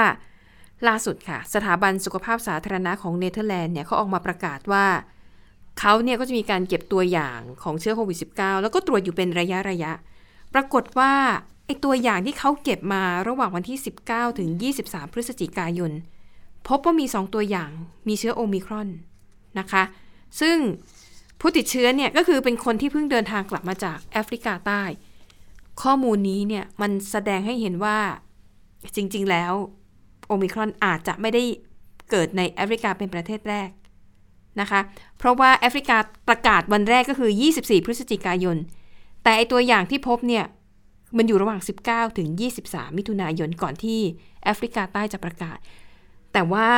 [0.88, 4.86] ล่าสุดค่ะ สถาบันสุขภาพสาธารณะของเนเธอร์แลนด์เนี่ยเขาออกมาประกาศว่า
[5.80, 9.92] เขาเนี่ยก็จะมีการเก็บตัวอย่างของเชื้อโควิด -19 แล้วก็ตรวจอยู่เป็นระยะระยะ
[10.54, 11.12] ปรากฏว่า
[11.66, 13.78] ไอตัวอย่างที่เขาเก็บมาระหว่างวันที่
[14.10, 14.50] 19 ถึง
[14.84, 15.92] 23 พฤศจิกายน
[16.68, 17.72] พบว่ามี 2 ตัวอย่าง
[18.08, 18.90] มีเชื้อโอมิครอน
[19.60, 19.84] นะคะ
[20.42, 20.58] ซึ่ง
[21.42, 24.84] ผู้ติดเชื้อเนี่ยก็คือเป็นคนที่เพิ่งเดินทางกลับมาจากแอฟริกาใต้
[25.82, 27.98] ข้อมูลนี้เนี่ยมันแสดงให้เห็นว่า
[28.96, 29.54] จริง ๆ แล้ว
[30.28, 31.44] โอมิครอนอาจจะไม่ได้
[32.10, 33.70] เกิดในแอฟริกาเป็นประเทศแรก
[34.60, 34.82] นะคะ
[35.18, 35.98] เพราะว่าแอฟริกา
[36.30, 38.58] ประกาศวันแรกก็คือ 24 พฤศจิกายน
[39.24, 40.46] แต่ไอตัวอย่างที่พบเนี่ย
[41.18, 42.28] มันอยู่ระหว่าง 19 ถึง
[42.64, 44.00] 23 มิถุนายนก่อนที่
[44.44, 45.58] แอฟริกาใต้จะประกาศ
[46.34, 46.70] แต่ว่า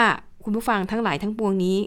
[0.43, 1.77] คุณผู้ฟังทั้งหลายทั้งปวงนี้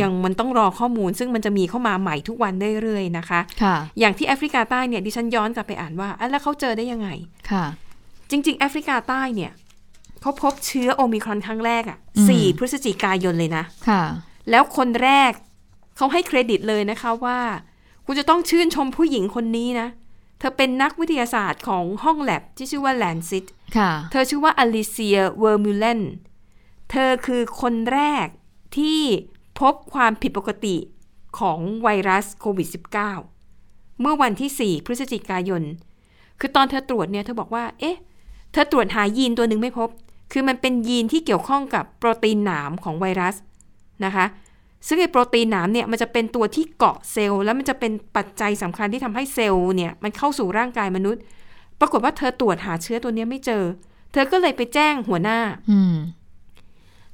[0.00, 2.52] ยังมันต้องรอข้อมูล ซึ่งมันจะมีเข้ามาใหม่ทุกวัน
[2.82, 7.08] เรื่อยๆนะคะค่ะอย่างที่แอฟริกาใต้เนี่ยดิฉันย้อนกลับไปอ่านว่าแล้วเขาเจอได้ยังไง
[7.50, 7.64] ค่ะ
[8.30, 9.52] จริง ๆ แอฟริกาใต้เนี่ย
[10.20, 11.98] เขาพบเชื้อโอมิครอนครั้งแรกอะ่ะ
[12.28, 14.02] สี่พฤศจิกายนเลยนะคะ
[14.50, 15.32] แล้วคนแรก
[15.96, 17.38] เขาให้เครดิตเลยนะคะว่า
[18.06, 19.88] คุณจะต้องชื่นชมผู้หญิงคนนี้นะ
[20.38, 23.46] เธอเป็นนักวิทยาศาสตร์ของห้องแลบที่ชื่อว่าแลนเซต
[24.10, 26.00] เธอชื่อว่าอลิเซียเวอร์มูเลน
[26.96, 28.26] เธอคือคนแรก
[28.76, 29.00] ที่
[29.60, 30.76] พบความผิดปกติ
[31.38, 32.68] ของไวรัสโควิด
[33.32, 35.62] -19 เมื่อวันที่ 4 พฤศจิกายน
[36.40, 37.96] คือตอนเธอตรวจเนี่ยเธอบอกว่า เอ๊ะ
[38.52, 39.88] เธอตรวจหายีนตัวหนึ่งไม่พบ
[40.32, 43.34] คือมันเป็นยีนที่เกี่ยวข้องกับโปรตีนหนามของไวรัส
[44.04, 44.26] นะคะ
[44.86, 51.22] ซึ่งไอโปรตีนหนามเนี่ยมันจะเป็นตัวที่เกาะเซลล์แล้วมันจะเป็นปัจจัยสำคัญที่ทำให้เซลล์เนี่ยมันเข้าสู่ร่างกายมนุษย์
[51.80, 53.62] ปรากฏว่าเธอตรวจหาเชื้อตัวนี้ไม่เจอ
[54.12, 55.38] เธอก็เลยไปแจ้งหัวหน้า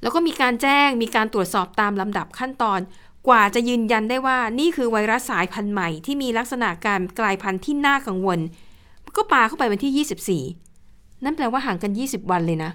[0.01, 2.79] แล้วก็มีการแจ้งมีการตรวจสอบตามลำดับขั้นตอน
[3.27, 8.39] กว่าจะยืนยันได้ว่านี่คือไวรัสสายพันธุ์ใหม่ที่มีลักษณะการกลายพันธุ์ที่น่ากังวล
[9.17, 12.71] ก็ปาเข้าไปวันที่ 24 นั่นแปลว่าห่างกัน 20 วันเลยนะ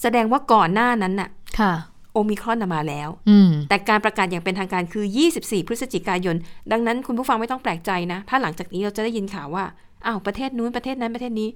[0.00, 1.28] แสดงว่าก่อนหน้านั้นน่ะ
[1.60, 1.72] ค่ะ
[2.12, 3.08] โอมิครอนมาแล้ว
[3.68, 5.04] แต่การประกาศอย่างเป็นทางการคือ
[5.36, 6.36] 24 พฤศจิกายน
[6.72, 9.64] ดังนั้นคุณผู้ฟังไม่ต้องแปลกใจนะ ถ้าหลังจากนี้เราจะได้ยินข่าวว่า
[10.06, 11.48] อ้าว ประเทศนู้น ประเทศนั้น ประเทศนี้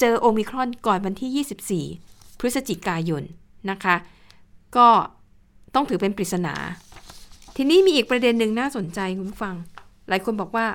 [0.00, 3.22] เจอโอมิครอนก่อนวันที่ 24 พฤศจิกายน
[3.70, 3.96] นะคะ
[4.76, 4.88] ก็
[5.74, 6.54] ต้องถือเป็นปริศนา
[7.56, 9.54] ทีนี้มีอีกประเด็นหนึ่งน่าสนใจคุณผู้ฟัง
[10.08, 10.66] หลายคนบอกว่า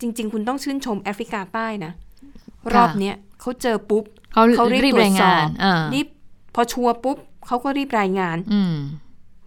[0.00, 1.92] จริง ๆ คุณต้องชื่นชมแอฟริกาใต้นะ
[2.74, 5.46] รอบเนี้ยเขาเจอปุ๊บเขารีบรายงาน
[5.94, 6.08] รีบ
[6.54, 7.16] พอชัวร์ปุ๊บ
[7.46, 8.74] เขาก็รีบรายงาน อืม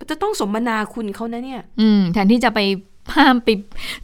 [0.09, 2.59] จะต้องสมนาคุณเขานะเนี่ย อืม แทนที่จะไป
[3.15, 3.59] ห้ามปิด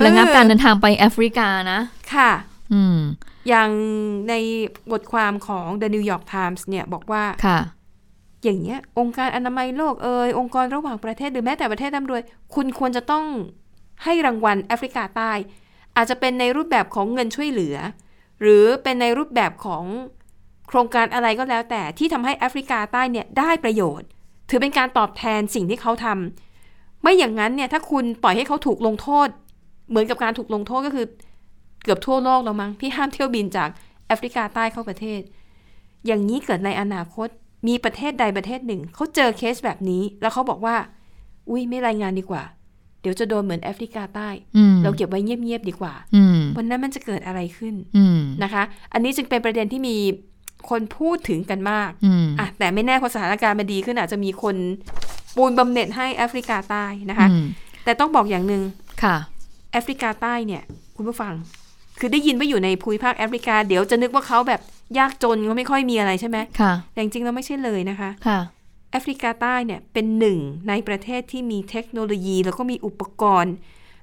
[0.06, 1.80] ระงับการเดินทางไปแอฟริกานะ
[2.14, 2.32] ค่ะ
[2.74, 2.98] อืม
[3.48, 3.70] อย่าง
[4.30, 4.34] ใน
[4.92, 7.60] บทความของ The New York Times เนี่ยบอกว่าค่ะ
[8.44, 12.22] อย่างเงี้ย องค์การอนามัยโลกเอ่ยองค์กรระหว่างประเทศหรือแม้แต่ประเทศร่ำรวย
[12.56, 13.26] คุณควรจะต้อง
[14.04, 15.32] ให้รางวัลแอฟริกาใต้
[15.96, 17.78] อาจจะเป็นในรูปแบบของเงินช่วยเหลือ
[18.42, 19.84] หรือเป็นในรูปแบบของ
[20.68, 24.08] โครงการอะไรก็แล้วแต่ที่ทำให้แอฟริกาใต้เนี่ยได้ประโยชน์
[24.50, 29.28] ถือเป็นการตอบแทนสิ่งที่เขาทำไม่อย่างนั้นเนี่ยถ้าคุณปล่อยให้เขาถูกลงโทษ
[29.90, 31.06] เหมือนกับการถูกลงโทษก็คือ
[31.84, 33.70] เกือบทั่วโลกแล้วมั้งพี่ห้ามเที่ยวบินจาก
[34.08, 35.22] แอฟริกาใต้เข้าประเทศ
[36.06, 37.28] อย่างนี้เกิดในอนาคต
[37.68, 40.76] มีประเทศใดประเทศหนึ่งเขาเจอเคสแบบนี้ แล้วเขาบอกว่า
[41.50, 42.44] อุ้ยไม่รายงานดีกว่า
[43.02, 44.30] เดี๋ยวจะโดนเหมือนแอฟริกาใต้
[44.84, 45.94] เราเก็บไว้เงียบๆดีกว่า
[46.58, 47.76] วันนั้นมันจะเกิดอะไรขึ้น
[48.44, 48.64] นะคะ
[48.94, 49.98] อันนี้จึงเป็นประเด็นที่มี
[50.70, 51.92] คนพูดถึงกันมาก
[52.40, 54.56] อะแต่ไม่แน่พอสถานการณ์มันดีขึ้นอาจจะมีคน
[55.36, 57.28] ปูนบำเหน็จให้แอฟริกาใต้นะคะ
[57.84, 58.62] แต่ต้องบอกอย่างหนึ่ง
[59.04, 59.16] ค่ะ
[59.72, 60.62] แอฟริกาใต้เนี่ย
[60.96, 61.34] คุณผู้ฟัง
[62.02, 64.62] คือได้ยินว่าอยู่ในภูมิภาคแอฟริกา เดี๋ยวจะนึกว่าเขาแบบ
[64.98, 68.40] ยากจนเขาไม่ค่อยมีอะไรใช่ไหมค่ะแต่จริงๆเราไม่ใช่เลยนะคะค่ะ
[68.92, 70.40] แอฟริกาใต้เนี่ยเป็นหนึ่ง
[70.70, 73.54] ในประเทศที่มีเทคโนโลยี แล้วก็มีอุปกรณ์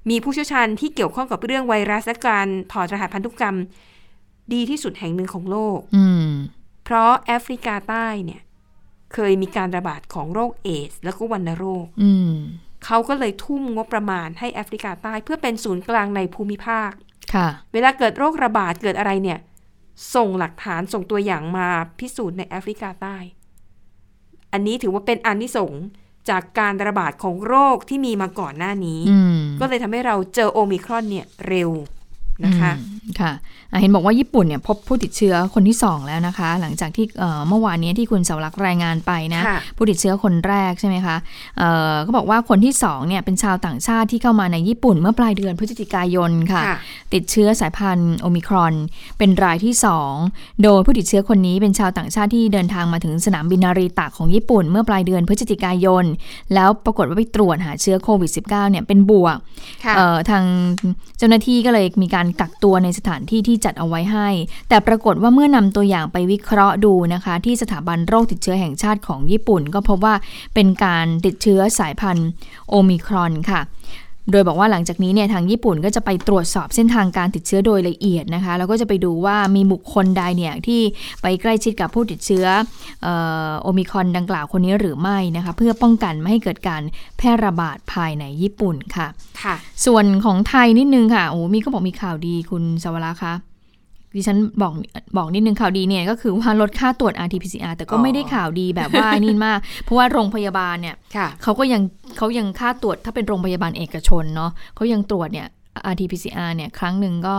[0.09, 3.57] มีผู้เชี่ยวชาญที่เกี่ยวข้องกับเรื่องไวรัสและการถอดรหัสพันธุกรรม
[4.53, 6.05] ดีที่สุดแห่งหนึ่งของโลก อื
[6.85, 8.41] เพราะแอฟริกาใต้เนี่ย
[9.13, 11.87] เคยมีการระบาดของโรคเอส แล้วก็วัณโรค
[12.85, 17.08] เขาก็เลยทุ่มงบประมาณให้แอฟริกาใต้เพื่อเป็นศูนย์กลางในภูมิภาคค่ะ
[17.73, 19.39] เวลาเกิดโรคระบาดเกิดอะไรเนี่ย
[20.15, 21.67] ส่งหลักฐานส่งตัวอย่างมา
[21.99, 23.17] พิสูจน์ในแอฟริกาใต้
[24.53, 25.71] อันนี้ถือว่าเป็นอันที่ส่ง
[26.29, 29.01] จากการระบาดของโรคที่มีมาก่อนหน้านี้
[29.59, 31.71] ก็เลยทำให้เราเจอโอมิครอนเนี่ยเร็ว
[32.45, 32.71] นะคะ
[33.21, 33.33] ค่ะ
[33.81, 37.05] เห็นบอกว่าญี่ปุ่นเนี่ยพบผู้ติดเชื้อคนที่ 2 แล้วนะคะ หลังจากที่
[37.49, 39.41] เมื่อวานนี้ที่คุณเสารักรายงานไปนะ
[39.77, 41.15] ผู้ติดเชื้อคนแรกใช่ไหมคะ
[42.03, 46.61] เขาบอกว่าคนที่2เนี่ยเป็นชาวต่างชาติที่เข้ามาในญี่ปุ่นเมื่อปลายเดือนพฤศจิกายนค่ะ
[47.13, 48.73] ติดเชื้อสายพันธุ์โอมิครอน
[49.17, 49.73] เป็นรายที่
[50.17, 56.05] 2 โดยผู้ติดเชื้อคนนี้เป็นชาวต่างชาติที่เดินทางมาถึงสนามบินนารีตะของญี่ปุ่น เมื่อปลายเดือนพฤศจิกายน
[56.53, 59.37] แล้วปรากฏว่าไปตรวจหาเชื้อโควิด -19 เนี่ยเป็นบวก
[60.29, 60.43] ทาง
[61.17, 64.29] เจ้าหน้าที่ก็เลยมีการกักตัวในสถานที่ที่จัดเอาไว้ให้
[64.69, 70.15] แต่ปรากฏว่าเมื่อนำตัวอย่างไปวิเคราะห์ดูนะคะ ที่สถาบันโรคติดเชื้อแห่งชาติของญี่ปุ่น ก็พบว่า
[70.53, 72.29] เป็นการติดเชื้อสายพันธุ์
[72.69, 73.61] โอมิครอนค่ะ
[74.31, 80.81] โดยบอกว่าหลังจากนี้เนี่ยทางญี่ปุ่นก็จะไปตรวจสอบเส้นทางการติดเชื้อโดยละเอียดนะคะแล้วก็จะไปดูว่ามีบุคคลใดเนี่ยที่
[81.21, 82.45] ไปใกล้ชิดกับผู้ติดเชื้อ
[83.61, 86.81] โอมิคอนดังกล่าวคนนี้หรือไม่นะคะเพื่อป้องกันไม่ให้เกิดการ
[87.17, 89.07] แพร่ระบาดภายในญี่ปุ่นค่ะ
[89.43, 89.55] ค่ะ
[89.85, 93.33] ส่วนของไทยนิดนึงค่ะโอ้มีก็บอกมีข่าวดีคุณสวราคะ
[94.15, 94.73] ดิฉันบอก
[95.17, 100.95] บอกนิดนึงข่าวดีเนี่ยก็คือว่าลดค่าตรวจ RT-PCR แต่ก็ไม่ได้ข่าวดีแบบว่านี่มาก เพราะว่าโรงพยาบาลเนี่ย
[101.43, 101.81] เขาก็ยัง
[102.17, 105.47] เขายังค่าตรวจถ้าเป็นโรงพยาบาลเอกชนเนาะเขายังตรวจเนี่ย
[105.91, 107.35] RT-PCR เนี่ยครั้งหนึ่งก็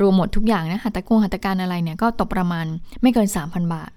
[0.00, 2.66] รวมหมดทุกอย่างนะหัตถกงหัตถการอะไรเนี่ยก็ตกประมาณ
[3.02, 3.90] ไม่เกิน 3,000 บาท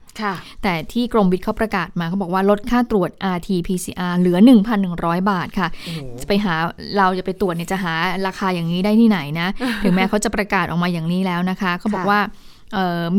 [0.64, 4.38] แต่ที่กรมวิทย์เขาประกาศมาเขาบอกว่าลดค่าตรวจ RT-PCR เหลือ
[4.84, 5.68] 1,100 บาทค่ะ
[6.22, 6.54] จะไปหา
[6.98, 7.94] เราจะไปตรวจเนี่ยจะหา
[8.28, 9.48] ราคาอย่างนี้ได้ที่ไหนนะ
[9.84, 12.20] ถึงแม้เขาจะประกาศออกมาอย่างนี้แล้วนะคะเขาบอกว่า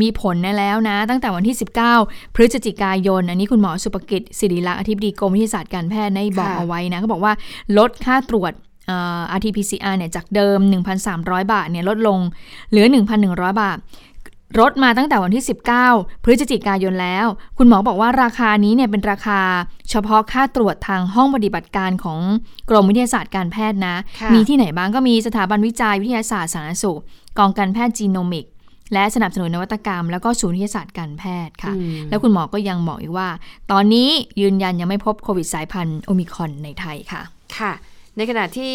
[0.01, 1.55] มีผลแล้วนะ ตั้งแต่วันที่
[1.95, 7.33] 19 พฤศจิกายน อันนี้คุณหมอสุภกิจสิริลักษ์อธิบดีกรมวิทยาศาสตร์การแพทย์ได้บอกเอาไว้นะเขาบอกว่า
[7.77, 8.53] ลดค่าตรวจ
[9.37, 10.59] RT-PCR เนี่ยจากเดิม
[11.05, 12.19] 1,300 บาทเนี่ยลดลง
[12.69, 12.85] เหลือ
[13.23, 13.79] 1,100 บาท
[14.59, 15.43] ลดมาตั้งแต่วันที่
[15.83, 17.25] 19 พฤศจิกายนแล้ว
[17.57, 19.39] คุณหมอบอกว่าราคานี้เนี่ยเป็นราคา
[19.89, 22.19] เฉพาะค่าตรวจทางห้องปฏิบัติการของ
[22.69, 23.95] กรมวิทยาศาสตร์การแพทย์นะ
[24.33, 26.99] มีที่ไหนบ้างก็มีสถาบันวิจัยวิทยาศาสตร์สาธารณสุข
[27.37, 28.45] กองการแพทย์จีโนมิก
[28.93, 31.73] และสนับสนุนนวัตกรรม แล้วก็ศูนย์วิทยาศาสตร์การแพทย์ค่ะ
[32.09, 33.29] แล้วคุณหมอก็ยังบอกอีกว่า
[33.71, 34.09] ตอนนี้
[34.41, 37.21] ยืนยันยังไม่พบโควิดสายพันธุ์โอมิคอนในไทยค่ะ
[37.57, 37.73] ค่ะ
[38.17, 38.73] ในขณะที่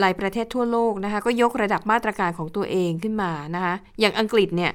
[0.00, 4.72] หลายประเทศทั่วโลกนะคะก็ยกระดับมาตรการของตัวเองขึ้นมานะคะอย่างอังกฤษเนี่ย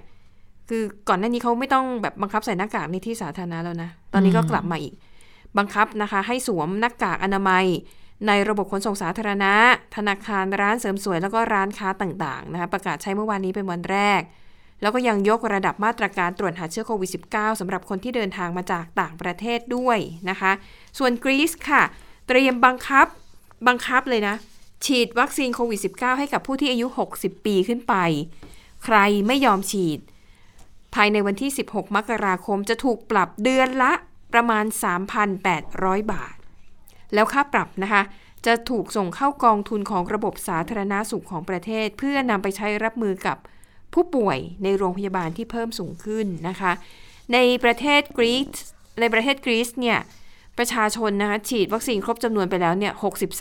[0.69, 4.93] คือก่อนหน้านี้เขาไม่ต้องแบบบังคับใส่หน้ากากในที่สาธารณะแล้วนะ ตอนนี้ก็กลับมาอีก
[5.57, 7.65] บังคับนะคะ ให้สวมหน้ากากอนามัย
[8.27, 9.53] ในระบบขนส่งสาธารณะ
[9.95, 14.21] ธนาคารร้านเสริมสวย แล้วก็ร้านค้าต่างๆนะคะประกาศใช้เมื่อวานนี้เป็นวันแรก
[14.81, 19.97] แล้วก็ยังยกระดับมาตรการตรวจหาเชื้อโควิด -19 สำหรับคนที่เดินทางมาจากต่างประเทศด้วย
[20.29, 20.51] นะคะ
[20.97, 21.83] ส่วนกรีซค่ะ
[22.27, 23.07] เตรียมบังคับ
[23.67, 24.35] บังคับเลยนะ
[24.85, 26.87] ฉีดวัคซีนโควิด -19 ให้กับผู้ที่อายุ
[27.17, 27.95] 60 ปีขึ้นไป
[28.83, 28.97] ใคร
[29.27, 29.99] ไม่ยอมฉีด
[30.95, 33.93] ภายในวันที่ 16 มกราคมจะถูกปรับเดือนละ
[34.33, 34.65] ประมาณ
[35.37, 36.35] 3,800 บาท
[37.13, 38.03] แล้วค่าปรับนะคะ
[38.45, 43.37] จะถูกส่งเข้ากองทุนของระบบสาธารณาสุขของประเทศ เพื่อนำไปใช้รับมือกับ
[43.93, 46.71] ผู้ป่วยในโรงพยาบาลที่เพิ่มสูงขึ้นนะคะ
[47.33, 48.57] ในประเทศกรีซ
[48.99, 49.99] ในประเทศกรีซเนี่ย
[50.57, 52.93] ประชาชนนะคะฉีดวัคซีนครบจำนวนไปแล้วเนี่ย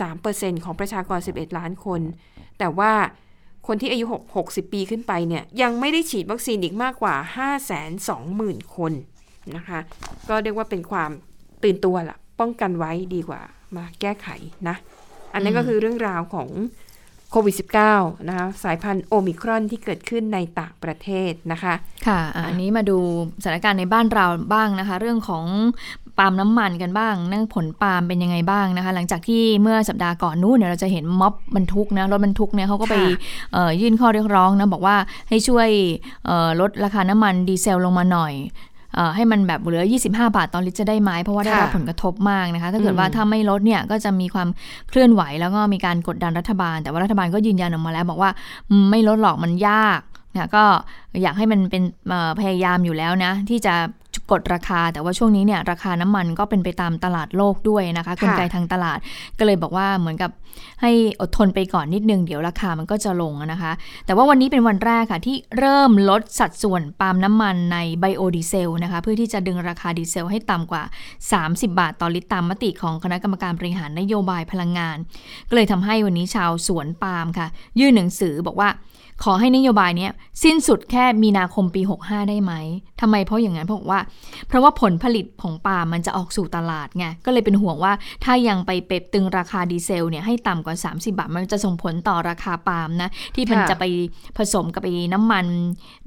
[0.09, 2.01] 63%ของประชากร 11 ล้านคน
[2.59, 2.93] แต่ว่า
[3.67, 4.05] คนที่อายุ
[4.41, 7.15] 60 ปีขึ้นไปเนี่ยยังไม่ได้ฉีดวัคซีนอีกมากกว่า
[7.95, 8.91] 520,000 คน
[9.55, 9.79] นะคะ
[10.29, 11.11] ก็เรียกว่าเป็นความ
[11.63, 13.41] ตื่นตัวละป้องกันไว้ดีกว่า
[13.75, 14.27] มาแก้ไข
[14.67, 14.75] นะ
[15.33, 16.49] อันนี้ก็คือเรื่องราวของ
[17.31, 17.55] โควิด
[17.91, 21.73] -19 นะคะสายพันธุ์โอมิครอนที่เกิดขึ้นในต่างประเทศนะคะ
[22.07, 22.97] ค่ะ อันนี้มาดู
[23.43, 25.45] สถานการณ์ในบ้านเราบ้างนะคะ เรื่องของ
[26.17, 32.95] ปาล์มน้ำมันกันบ้าง นั่งผลปาล์มเป็นยังไงบ้างนะคะ หลังจากที่เมื่อสัปดาห์ก่อนนู้นเนี่ยเราจะเห็นม็อบบรรทุกนะรถบรรทุกเนี่ยเขาก็ไป
[33.81, 34.95] ยื่นข้อเรียกร้องนะบอกว่า
[35.29, 35.69] ให้ช่วย
[36.61, 38.33] ลดราคาน้ำมันดีเซลลงมาหน่อย
[39.15, 44.47] ให้มันแบบเหลือ 25 บาทต่อลิตรจะได้ไหมเพราะว่าได้รับผลกระทบมากนะคะ ถ้าเกิดว่าถ้าไม่ลดเนี่ยก็จะมีความ
[44.89, 48.31] เคลื่อนไหวแล้วก็มีการกดดันรัฐบาล แต่ว่ารัฐบาลก็ยืนยันออกมาแล้ว บอกว่า
[48.89, 49.99] ไม่ลดหรอกมันยาก
[50.33, 50.63] นะก็
[51.23, 51.83] อยากให้มันเป็น
[52.39, 53.75] พยายามอยู่แล้วนะ ที่จะ
[54.31, 58.97] กดราคา แต่ว่าช่วงนี้เนี่ยราคาน้ำมันก็เป็นไปตามตลาดโลกด้วยนะคะกลไกทางตลาด
[59.39, 60.31] ก็เลยบอกว่าเหมือนกับ
[60.81, 63.71] ให้อดทนไปก่อนนิดนึงเดี๋ยวราคามันก็จะลงนะคะ
[64.05, 70.83] แต่ว่าวันนี้เป็นวันแรกค่ะที่เริ่มลดสัดส่วนปาล์มน้ำมันในไบโอดีเซลนะคะเพื่อที่จะดึงราคาดีเซลให้ต่ำกว่า
[71.31, 74.97] 30 บาทต่อลิตรตามมติของคณะกรรมการบริหารนโยบายพลังงาน
[75.49, 77.47] ก็เลยทำให้วันนี้ชาวสวนปาล์มค่ะ
[77.79, 78.69] ยื่นหนังสือบอกว่า
[79.23, 80.09] ขอให้นโยบายนี้
[80.43, 82.53] สิ้นสุดแค่มีนาคมปี 65 ได้ไหม
[83.01, 83.99] ทำไมเพราะอย่างนั้นเพราะว่า
[84.47, 87.93] เพราะว่าผลผลิตของปาล์มมันจะออกสู่ตลาดไงก็เลยเป็นห่วงว่า
[88.23, 93.83] ถ้ายังไปเปบตึงราคาดีเซลเนี่ยให้ต่ำกว่า 30 บาท มันจะส่งผลต่อราคาปาล์มนะที่มันจะไป
[94.37, 95.45] ผสมกับไปน้ำมัน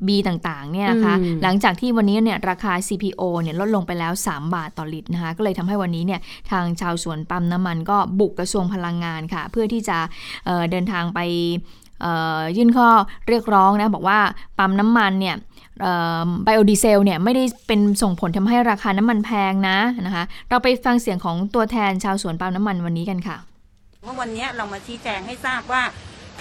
[0.07, 9.99] บีต่างๆเนี่ยนะคะหลังจากที่วันนี้เนี่ยราคา CPO เนี่ยลดลงไปแล้ว 3 บาทต่อลิตรนะคะก็เลยทำให้วันนี้เนี่ยทางชาวสวนปั๊มน้ำมันก็บุกกระทรวงพลังงานค่ะ เพื่อที่จะ
[10.47, 11.21] เเดินทางไป
[12.57, 12.89] ยื่นข้อ
[13.29, 14.19] เรียกร้องนะบอกว่า
[14.59, 15.37] ปั๊มน้ำมันเนี่ย
[16.45, 23.37] ไบโอดีเซลเนี่ยไม่ได้เป็นส่งผลทำให้ราคาน้ำมันแพงนะนะคะเราไปฟังเสียงของตัวแทนชาวสวนปั๊มน้ำมันวันนี้กันค่ะ
[24.05, 25.83] เมื่อวันนี้เรามาชี้แจงให้ทราบว่า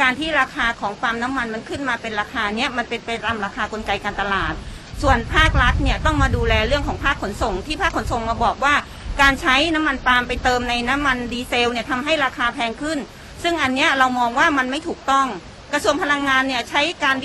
[0.01, 4.53] การที่ราคาของปั๊มน้ำมันมันขึ้นมาเป็นราคาเนี้ยมันเป็นไปตามราคากลไกการตลาด
[5.01, 8.75] ส่วนภาครัฐเนี่ยต้องมาดูแลเรื่องของภาคขนส่ง ที่ภาคขนส่งมาบอกว่า
[9.21, 12.97] การใช้น้ำมันปาล์มไปเติมในน้ำมันดีเซลเนี่ยทำให้ราคาแพงขึ้น
[13.43, 15.27] ซึ่งอันเนี้ยเรามองว่ามันไม่ถูกต้อง
[15.73, 17.15] กระทรวงพลังงานเนี่ยใช้การ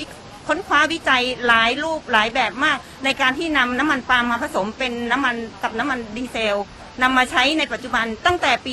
[0.48, 6.56] ค้นคว้าวิจัยหลายรูปหลายแบบมาก ในการที่นำน้ำมันปาล์มมาผสมเป็นน้ำมันกับน้ำมันดีเซล
[7.02, 8.72] นำมาใช้ในปัจจุบันตั้งแต่ปี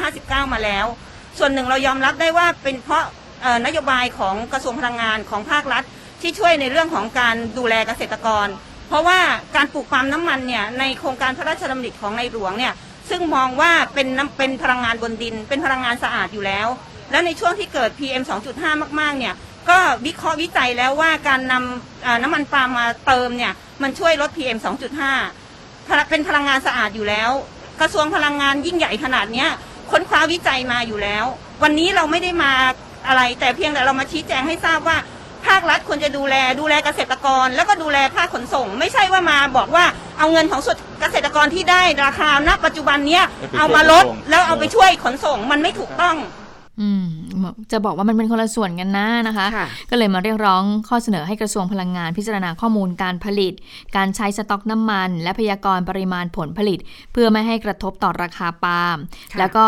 [0.00, 0.86] 2559 มาแล้ว
[1.38, 3.04] ส่วนหนึ่งเรายอมรับได้ว่าเป็นเพราะ
[3.66, 5.82] นโยบายของกระทรวงพลังงานของภาครัฐ
[6.22, 8.46] ที่ช่วยในเรื่องของการดูแลเกษตรกร
[8.88, 9.18] เพราะว่า
[9.56, 12.72] การปลูกปาล์มน้ำมันเนี่ยในโครงการพระราชดำริของในหลวงเนี่ย
[13.10, 16.68] ซึ่งมองว่าเป็นเป็นพลังงานบนดิน เป็นพลังงานสะอาดอยู่แล้ว
[17.10, 18.22] แล้วในช่วงที่เกิด PM
[18.58, 19.34] 2.5 มากๆเนี่ย
[19.68, 23.52] ก็วิเคราะห์วิจัยแล้วว่าการนำน้ำมันปาล์มมาเติมเนี่ย
[23.82, 24.58] มันช่วยลด PM
[25.34, 27.30] 2.5 เป็นพลังงานสะอาดอยู่แล้ว
[27.80, 29.46] กระทรวงพลังงานยิ่งใหญ่ขนาดนี้
[29.90, 31.24] ค้นคว้าวิจัยมาอยู่แล้ว
[31.62, 32.52] วันนี้เราไม่ได้มา
[33.06, 34.96] อะไรแต่เพียงแต่เรามาชี้แจงให้ทราบว่า
[35.48, 39.84] ภาครัฐควรจะดูแลดูแลเกษตรกร แล้วก็ดูแลภาคขนส่ง ไม่ใช่ว่ามาบอกว่า
[40.18, 43.20] เอาเงินของส่วนเกษตรกรที่ได้ราคาณปัจจุบันนี้
[43.58, 46.16] เอามาลดแล้วเอาไปช่วยขนส่งมันไม่ถูกต้อง
[46.80, 47.04] อืม
[47.72, 49.46] จะบอกว่ามันเป็นคนละส่วนกันนะนะคะ
[49.90, 53.52] ก็เลยมาเรียกร้องข้อเสนอให้กระทรวงพลังงานพิจารณาข้อมูลการผลิต
[53.96, 56.78] การใช้สต็อกน้ำมัน และพยากรณ์ปริมาณผลผลิต
[57.12, 58.96] เพื่อไม่ให้กระทบต่อราคาปาล์ม
[59.38, 59.66] แล้วก็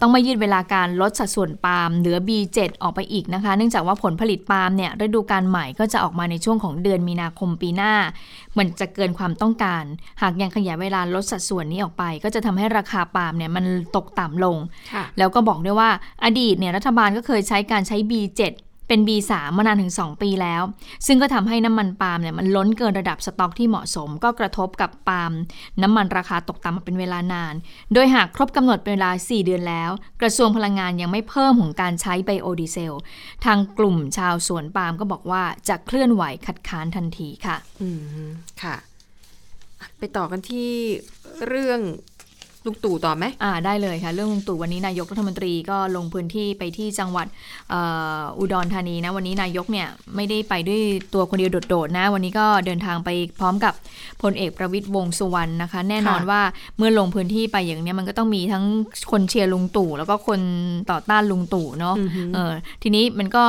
[0.00, 7.94] ต้องไม่ยืดเวลาการลดสัดส่วนปาล์มเหลือ B7 ออกไปอีกนะคะ เนื่องจากว่าผลผลิตปาล์มเนี่ยฤดูการใหม่ก็จะออกมาในช่วงของเดือนมีนาคมปีหน้า
[8.58, 9.84] มันจะเกินความต้องการ
[10.22, 13.64] หากยังขยายเวลาลดสัดส่วนนี้ออกไป ก็จะทำให้ราคาปาล์มเนี่ยมัน
[13.96, 14.56] ตกต่ำลง
[15.18, 15.90] แล้วก็บอกด้วยว่า
[16.24, 18.42] อดีตเนี่ยรัฐบาลก็เคยใช้การใช้ B7
[18.88, 20.62] เป็น B3 มานานถึง 2 ปีแล้ว
[21.06, 25.32] ซึ่งก็ทำให้น้ำมันปาล์มเนี่ยมันล้นเกินระดับสต็อกที่เหมาะสม ก็กระทบกับปาล์ม
[25.82, 27.54] น้ำมันราคาตกต่ำมาเป็นเวลานาน
[27.92, 29.90] โดยหากครบกำหนดเวลา 4 เดือนแล้ว
[30.22, 32.94] กระทรวงพลังงานยังไม่เพิ่มของการใช้ไบโอดีเซล
[33.44, 37.88] ทางกลุ่มชาวสวนปาล์มก็บอกว่าจะเคลื่อนไหวคัดค้านทันทีค่ะ อื
[38.26, 38.28] ม
[38.62, 38.76] ค่ะ
[39.98, 40.70] ไปต่อกันที่
[41.48, 41.80] เรื่อง
[42.66, 47.26] ลุงตู่ต่อไหมอ่าได้เลยค่ะ เรื่องลุงตู่วันนี้นายกรัฐมนตรีก็ลงพื้นที่ไปที่จังหวัด
[48.38, 50.82] อุดรธานีนะวันนี้นายกเนี่ยไม่ได้ไปด้วย
[51.14, 53.74] ตัวคนเดียวโดดๆนะ วันนี้ก็เดินทางไปพร้อมกับ
[54.22, 56.40] พลเอกประวิตยวงสุวรรณนะคะ แน่นอนว่า
[56.78, 58.64] เมื่อลงพื้นที่ไปอย่างนี้มันก็ต้องมีทั้ง
[59.10, 60.40] คนเชียร์ลุงตู่แล้วก็คน
[60.90, 61.94] ต่อต้านลุงตู่เนาะ
[62.34, 62.52] เออ
[62.82, 63.44] ทีนี้มันก็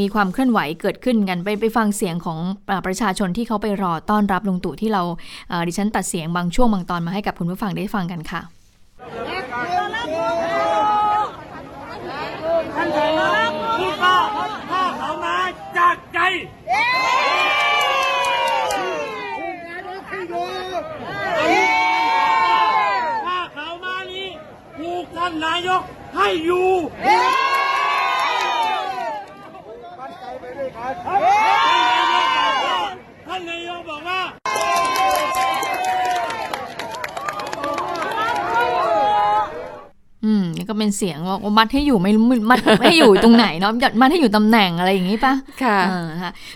[0.00, 2.38] มีความเคลื่อนไหวเกิดขึ้นกันไปไปฟังเสียงของ
[2.86, 5.02] ประชาชนที่เขาไปรอต้อนรับลุงตู่ที่เรา
[5.68, 8.40] ดิฉันตัดเสียงบางช่วงบางตอนมาให้กับคุณผู้ฟังได้ฟังกันค่ะ
[12.74, 13.08] ท่านผู้
[13.78, 14.16] ที่ก็
[14.70, 15.36] ถ้าเขามา
[15.78, 16.18] จากใจ
[23.26, 24.28] ถ้าเขามานี้
[24.78, 25.82] ผูกท่านนายก
[26.16, 26.68] ให้อยู่
[30.86, 34.20] ท่านนายกบอกว่า
[40.24, 42.10] อืมก็เป็นเสียงว่ามัดให้อยู่ไม่
[42.50, 45.78] มัดให้อยู่ตรงไหนเนาะมัดให้อยู่ตำแหน่งอะไรอย่างนี้ปะค่ะ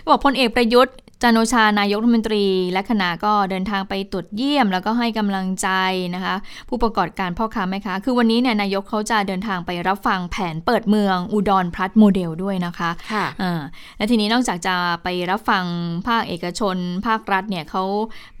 [0.09, 5.69] บอกพลเอกประยุทธ์ จันโอชานายกรัฐมนตรี และคณะก็เดินทางไปตรวจเยี่ยม แล้วก็ให้กำลังใจ
[6.15, 6.35] นะคะ
[6.69, 13.25] ผู้ประกอบการพ่อค้าแม่ค้าคือวันนี้เนี่ยนายกเขาจะเดินทางไปรับฟังแผนเปิดเมืองอุดร Plus Model ด้วยนะคะค่ะ
[13.97, 15.65] และทีนี้นอกจากจะไปรับฟัง
[16.07, 17.83] ภาคเอกชน ภาครัฐเนี่ยเขา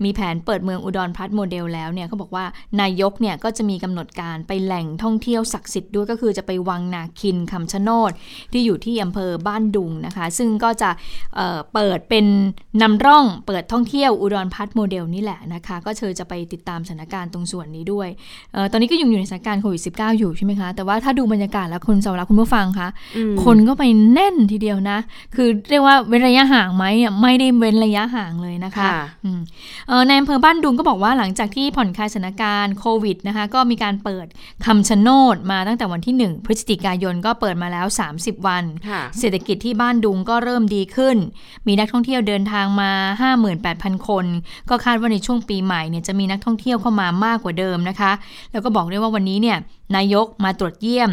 [0.03, 2.45] มีแผนเปิดเมืองอุดร Plus Model แล้วเนี่ยเขาบอกว่า
[2.81, 8.11] นายกเนี่ยก็จะมีกำหนดการไปแหล่งท่องเที่ยวศักดิ์สิทธิ์ด้วยก็คือจะไปวังนาคินคำชะโนด
[8.53, 10.89] ที่อยู่ที่อำเภอบ้านดุงนะคะ ซึ่งก็จะ
[11.35, 12.25] เเปิดเป็น
[12.81, 18.09] นำร่องเปิดท่องเที่ยวอุดรพัฒน์โมเดลนี่แหละนะคะ ก็เชิญจะไปติดตามสถานการณ์ตรงส่วนนี้ด้วย
[18.55, 22.87] ออตอนนี้ก็ยังอยู่ในสถานการณ์โควิด -19 อยู่ใช่ไหมคะ แต่ว่าถ้าดูบรรยากาศแล้วคุณสาวรักคุณผู้ฟังคะ
[23.43, 24.97] คนก็ไปแน่นทีเดียวนะ
[25.35, 26.85] คือเรียกว่าเว้นระยะห่างไหม
[27.21, 28.87] ไม่ได้เว้นระยะห่างเลยนะคะ
[30.07, 34.25] ในอำเภอบ้านดุงก็บอกว่าหลังจากที่ผ่อนคลายสถานการณ์โควิดนะคะก็มีการเปิด
[34.65, 37.85] คำชะโนดมาตั้งแต่วันที่ 1 พฤศจิกายนก็เปิดมาแล้ว
[38.17, 38.63] 30 วัน
[39.19, 41.17] เศรษฐกิจที่บ้านดุงก็เริ่มดีขึ้น
[41.67, 42.91] มีนักท่องเที่ยวเดินทางมา
[43.49, 44.25] 58,000 คน
[44.69, 48.11] ก็คาดว่าในช่วงปีใหม่เนี่ยจะมีนักท่องเที่ยวเข้ามามากกว่าเดิมนะคะ
[48.51, 49.57] แล้วก็บอกได้ว่าวันนี้เนี่ย
[49.95, 51.11] นายกมาตรวจเยี่ยม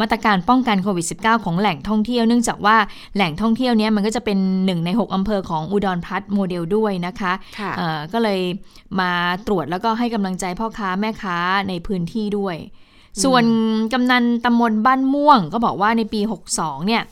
[0.00, 2.76] มาตรการป้องกันโควิด -19 ของแหล่งท่องเที่ยวเนื่องจากว่า
[3.16, 7.72] แหล่งท่องเที่ยวนี้มันก็จะเป็นหนึ่งใน 6 อำเภอของอุดรพัฒน์โมเดลด้วยนะคะคะ
[8.12, 8.40] ก็เลย
[9.00, 9.10] มา
[9.46, 12.56] ตรวจแล้วก็ให้กำลังใจพ่อค้าแม่ค้าในพื้นที่ด้วย
[13.24, 13.44] ส่วน
[13.92, 16.20] กำนันตำบลบ้านม่วง ก็บอกว่าในปี
[16.54, 17.02] 62 เนี่ย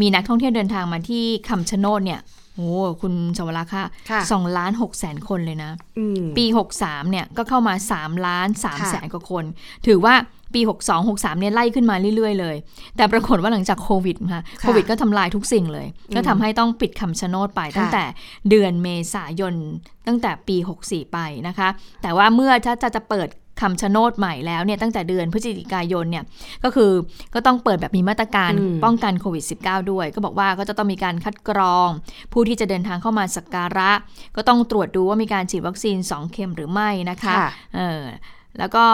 [0.00, 2.20] มีนักท่องเที่ยวเดินทางมาที่คำชะโนดเนี่ย
[2.60, 3.84] โอ้คุณสวราค่ะ
[4.32, 5.70] สองล้านหกแสนคนเลยนะ
[6.36, 9.44] ปีหกสามเนี่ยก็เข้ามาสามล้านสามแสนกว่าคน
[9.86, 10.14] ถือว่า
[10.54, 12.56] ปี 62 63เนี่ยไล่ขึ้นมาเรื่อยๆเลย
[12.96, 18.04] แต่ปรากฏว่าหลังจากโควิดค่ะโควิดก็ทำลายทุกสิ่งเลย ก็ทำให้ต้องปิดคำชะโนดไปตั้งแต่
[18.50, 19.54] เดือนเมษายน
[20.06, 21.68] ตั้งแต่ปี 64 ไปนะคะ
[22.02, 23.28] แต่ว่าเมื่อถ้าจะจะเปิด
[23.60, 26.24] คำชะโนดใหม่แล้วเนี่ยตั้งแต่เดือนพฤศจิกายนเนี่ย
[26.64, 26.90] ก็คือ
[27.34, 28.52] ก็ต้องเปิดแบบมีมาตรการ
[28.84, 31.88] ป้องกันโควิด -19 ด้วย ก็บอกว่าก็จะต้องมีการคัดกรอง
[32.32, 33.90] ผู้ที่จะเดินทางเข้ามาสักการะ
[34.36, 37.34] ก็ต้องตรวจดูว่ามีการฉีดวัคซีน 2 เข็มหรือไม่นะคะ
[37.76, 38.02] เออ
[38.58, 38.84] แล้วก็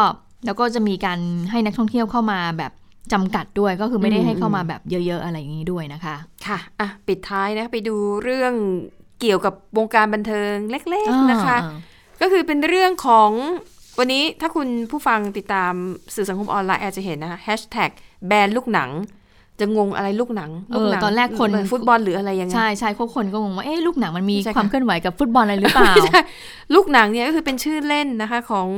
[0.47, 1.19] แล้วก็จะมีการ
[1.51, 2.73] ให้นักท่องเที่ยวเข้ามาแบบ
[3.13, 8.55] จำกัดด้วยก็คือไม่ได้ให้เข้ามาแบบเยอะ ๆ อะไรอย่างนี้ด้วยนะคะ ค่ะอะปิดท้ายนะไปดูเรื่อง
[9.21, 11.57] เกี่ยวกับวงการบันเทิงเล็ก ๆนะคะ
[12.21, 13.31] ก็คือเป็นเรื่องของ
[13.99, 15.73] วันนี้ถ้าคุณผู้ฟังติดตาม
[16.15, 17.91] สื่อสังคมออนไลน์อาจจะเห็นนะคะแฮชแท็ก
[18.27, 18.91] แบนลูกหนัง
[19.61, 25.93] จะงงอะไรลูกหนังเออตอนแรกคนฟุตบอลหรืออะไรยังไงใช่ใช่คนก็งงว่าเอ๊ะลูกหนังมันมีความเคลื่อนไหวกับฟุตบอลอะไรหรือเปล่า
[26.75, 28.69] ลูกหนังเนี่ยก็คือเป็นชื่อเล่นนะคะของ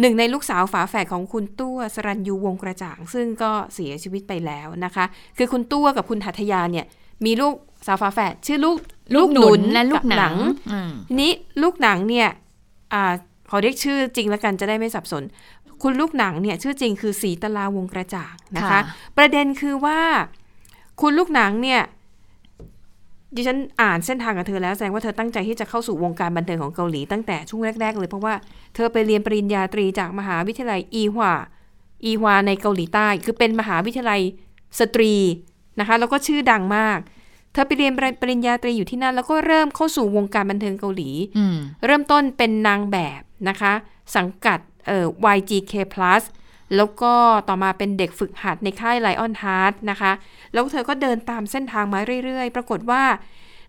[0.00, 5.04] หนึ่งในลูกสาวฝาแฝดของคุณตัวสรัญยูวงกระจ่าง ซึ่งก็เสียชีวิตไปแล้วนะคะ
[5.38, 6.86] คือคุณตัวกับคุณหัตยาเนี่ย
[7.24, 7.54] มีลูก
[7.86, 8.76] สาวฝาแฝดชื่อลูก
[9.14, 10.34] ลูกหนุนและลูกหนัง
[11.08, 11.32] ทีนี้
[11.62, 12.28] ลูกหนังเนี่ย
[13.50, 15.22] อ่าขอเรียกชื่อจริงแล้วกันจะได้ไม่สับสน
[15.82, 18.80] คุณลูกหนังเนี่ยชื่อจริงคือสีตลาวงกระจ่างนะคะ
[19.16, 20.00] ประเด็นคือว่า
[21.00, 21.80] คุณลูกหนังเนี่ย
[23.36, 28.34] ดิฉันอ่านเส้นทางกับเธอแล้วแสดงว่าเธอตั้งใจที่จะเข้าสู่วงการบันเทิงของเกาหลีตั้งแต่ช่วงแรก ๆ เลยเพราะว่า
[28.74, 31.32] เธอไปเรียนปริญญาตรีจากมหาวิทยาลัยอีฮวา
[32.04, 34.20] อีฮวาในเกาหลีใต้ คือเป็นมหาวิทยาลัย
[34.80, 35.14] สตรี
[35.80, 36.98] นะคะ แล้วก็ชื่อดังมาก
[37.52, 41.10] เธอไปเรียนปริญญาตรีอยู่ที่นั่น แล้วก็เริ่มเข้าสู่วงการบันเทิงเกาหลี
[41.86, 43.72] เริ่มต้นเป็นนางแบบ นะคะ
[44.16, 45.06] สังกัดเอ่อ
[45.36, 46.22] YG K Plus
[46.76, 47.14] แล้วก็
[47.48, 50.12] ต่อมาเป็นเด็กฝึกหัดในค่าย Lionheart นะคะ
[50.52, 53.02] แล้วเธอก็เดินตามเส้นทางมาเรื่อยๆ ปรากฏว่า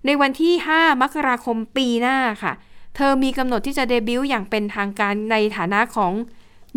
[0.05, 2.53] ในวันที่ 5 มกราคมปีหน้าค่ะ
[2.95, 6.13] เธอมีกำหนดที่จะเดบิวต์อย่างเป็นทางการในฐานะของ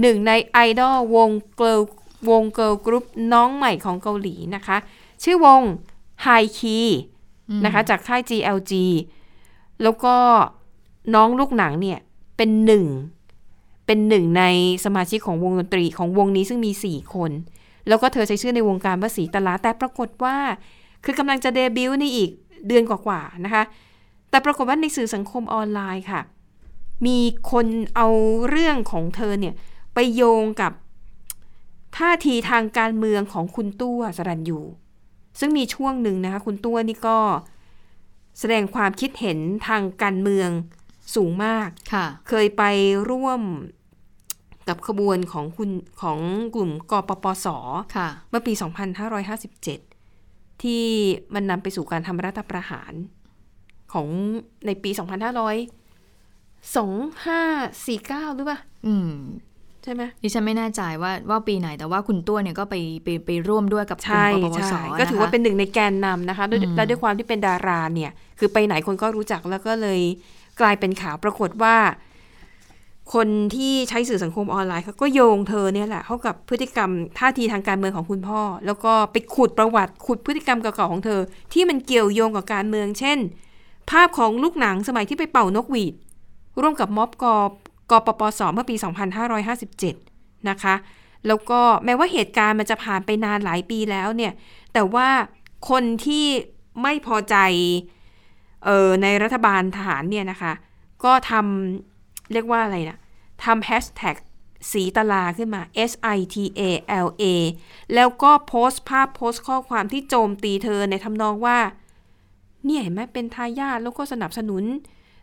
[0.01, 1.80] หนึ่งในไอดอลวง girl
[2.30, 4.76] วง girl group น้องใหม่ของเกาหลีนะคะ
[5.22, 5.62] ชื่อวง
[6.26, 6.86] High Key
[7.64, 8.72] นะคะ จากค่าย GLG
[9.82, 10.14] แล้วก็
[11.14, 11.99] น้องลูกหนังเนี่ย
[12.37, 12.85] เป็นหนึ่ง
[13.87, 14.45] เป็นหนึ่งใน
[14.85, 17.30] สมาชิกของวงดนตรีของวงนี้ซึ่งมีสี่คน
[17.89, 20.37] แล้วก็เธอใช้ชื่อในวงการว่าสีตลาแต่ปรากฏว่า
[21.05, 22.30] คือกำลังจะเดบิวต์ในอีก
[22.66, 23.64] เดือนกว่าๆนะคะ
[24.30, 26.20] แต่ปรากฏว่าในสื่อสังคมออนไลน์ค่ะ
[27.07, 27.18] มี
[27.51, 27.66] คน
[27.97, 28.09] เอา
[28.49, 29.55] เรื่องของเธอเนี่ย
[29.95, 30.72] ไปโยงกับ
[31.97, 34.61] ท่าทีทางการเมืองของคุณตัวสรันยู
[35.39, 37.18] ซึ่งมีช่วงหนึ่งนะคะ คุณตัวนี่ก็
[38.39, 40.49] แสดงความคิดเห็นทางการเมือง
[41.14, 41.68] สูงมาก
[42.28, 42.62] เคยไป
[43.11, 43.40] ร่วม
[44.68, 45.70] กับขบวนของคุณ
[46.02, 46.18] ของ
[46.55, 47.46] กลุ่มกปปส
[48.30, 48.52] เมื่อปี
[49.78, 50.84] 2557 ที่
[51.34, 52.92] มันนำไปสู่การทำรัฐประหาร
[53.92, 54.07] ของ
[54.66, 55.00] ในปี 2500
[56.74, 59.14] 2549 หรือเปล่าอืม
[59.84, 62.74] ใช่ไหมดิฉันไม่แน่ใจว่าว่าปีไหนแต่ว่าคุณตัวเนี่ยก็ไป
[63.05, 66.44] ไปไปร่วมด้วยกับกลุ่มปปสก็ถือว่าเป็นหนึ่งในแกนนำนะคะ
[66.76, 70.00] และด้วยความที่เป็นดาราเนี่ย คือไปไหนคนก็รู้จักแล้วก็เลย
[70.61, 71.76] กลายเป็นข่าวปรากฏว่า
[73.14, 81.20] คนที่ใช้สื่อสังคมออนไลน์เขาก็โยงเธอเนี่ยแหละเข้ากับพฤติกรรมท่าทีทางการเมืองของคุณพ่อ แล้วก็ไปขุดประวัติขุดพฤติกรรมเก่าๆของเธอ
[81.52, 83.18] ที่มันเกี่ยวโยงกับการเมือง เช่น
[83.90, 85.94] ภาพของลูกหนังสมัยที่ไปเป่านกหวีด
[86.61, 87.24] ร่วมกับม็อบก
[87.90, 88.74] กปปสเมื่อปี
[89.22, 90.74] 2557 นะคะ
[91.26, 94.32] แล้วก็แม้ว่าเหตุการณ์มันจะผ่านไปนานหลายปีแล้วเนี่ย
[94.72, 95.09] แต่ว่า
[95.70, 96.26] คนที่
[96.82, 97.36] ไม่พอใจ
[98.65, 100.53] เออในรัฐบาลทหารเนี่ยนะคะ
[101.05, 102.99] ก็ทำเรียกว่าอะไรนะ
[103.45, 104.17] ทำแฮชแท็ก
[104.73, 106.62] สีตลาขึ้นมา S I T A
[107.07, 107.25] L A
[107.95, 111.59] แล้วก็โพสต์ภาพโพสต์ข้อความที่โจมตีเธอในทำนองว่า
[112.65, 114.62] เนี่ยเห็นไหมเป็นทายาทแล้วก็สนับสนุน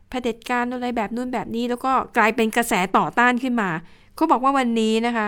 [0.10, 3.70] เผด็จการอะไรแบบนู้นแบบนี้ แล้วก็กลายเป็นกระแสต่อต้านขึ้นมา
[4.16, 5.28] เขาบอกว่าวันนี้นะคะ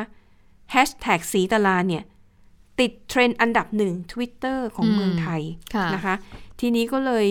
[0.72, 2.04] แฮชแท็กสีตลาเนี่ย
[2.80, 5.42] ติดเทรนด์อันดับหนึ่ง Twitter ของเมืองไทย
[5.96, 6.16] นะคะ
[6.60, 7.28] ทีนี้ก็เลย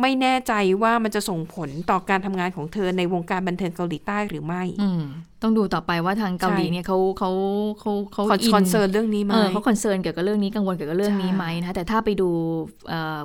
[0.00, 4.62] ไม่แน่ใจว่ามันจะส่งผลต่อการทำงานของเธอในวงการบันเทิงเกาหลีใต้หรือไม่
[5.42, 7.30] ต้องดูต่อไปว่าทางเกาหลีเนี่ยเขาเขา
[7.80, 8.22] เขาเขา
[8.54, 12.28] concern เรื่องนี้ไหมเขา concern เกี่ยวกับเรื่องนี้กังวลเกี่ยวกับเรื่องนี้ไหมนะคะแต่ถ้าไปดู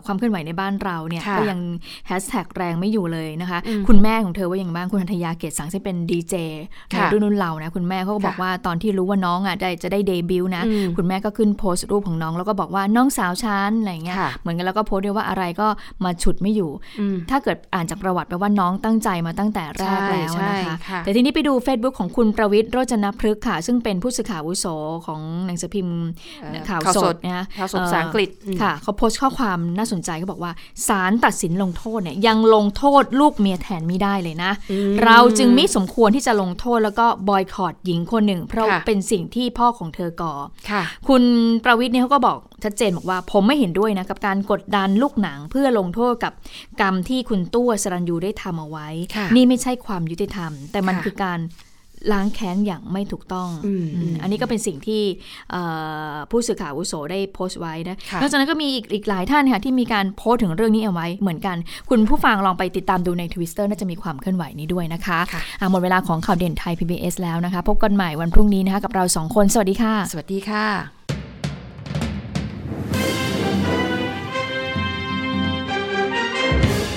[0.06, 1.60] ความเคลื่อนไหวในบ้านเราเนี่ยก็ยัง
[2.08, 6.36] แฮชแท็กแรงไม่หยุดเลยนะคะ คุณแม่ของเธอว่าอย่างบ้างคุณธัญญาเกตสังที่เป็นดีเจ
[6.88, 10.64] ในรุ่นรุ่นเรานะคุณแม่เขาก็บอกว่าตอนที่รู้ว่าน้องอะได้จะได้เดบิวต์นะ
[10.98, 15.68] คุณแม่ก็ขึ้นโพสต์รูปของน้องแล้วก็บอกว่าน้องสาวฉันอะไรเงี้ยเหมือนกันแล้วก็โพสต์ด้วยว่าอะไรก็
[16.04, 16.61] มาฉุดไม่อยู่
[17.30, 24.66] ถ้าเกิดอ่านจากประวัติแปลว่าน้องตั้งใจมาตั้งแต่แรกแล้วนะคะแต่ทีนี้ไปดู Facebook ของคุณประวิทย์โรจนพฤกษ์ค่ะ ซึ่งเป็นผู้สื่อข่าววุโส
[25.06, 26.00] ของหนังสือพิมพ์
[26.70, 28.30] ข่าวสดนะข่าวสดภาษาอังกฤษ
[28.62, 30.52] ค่ะ เขาโพสต์ข้อความน่าสนใจเขาบอกว่า
[30.88, 34.52] ศาลตัดสินลงโทษเนี่ยยังลงโทษลูกเมียแทนไม่ได้เลยนะ
[35.06, 40.34] เราจึงไม่สมควรที่จะลงโทษแล้วก็บอยคอรดหญิงคนหนึ่ง เพราะเป็นสิ่งที่พ่อของเธอก่อ
[41.08, 41.24] คุณ
[41.64, 46.34] ประวิทย์เนี่ยเขาก็บอก ชัดเจนบอกว่าผมไม่เห็นด้วยนะกับการกดดันลูกหนังเพื่อลงโทษกับ
[46.82, 48.88] กรรมที่คุณตู้สรัญยูได้ทำเอาไว้
[49.36, 51.42] นี่ไม่ใช่ความยุติธรรม แต่มันคือการ
[52.14, 53.50] ล้างแค้นอย่างไม่ถูกต้อง
[54.22, 55.04] อันนี้ก็เป็นสิ่งที่
[56.32, 61.58] ผู้สื่อข่าวอุโสได้โพสต์ไว้นะนอกจากนั้นก็มีอีกอีกหลายท่านค่ะที่มีการโพสต์ถึงเรื่องนี้เอาไว้เหมือนกัน
[61.90, 71.01] คุณผู้ฟังลองไปติดตามดูในทวิตเตอร์น่าจะมีความเคลื่อนไหวนี้ด้วยนะคะะหมดเวลาของข่าวเด่นไทย PBS แล้วนะคะ พบกันใหม่วันพรุ่งนี้นะคะกับเราสองคน สวัสดีค่ะ สวัสดีค่ะ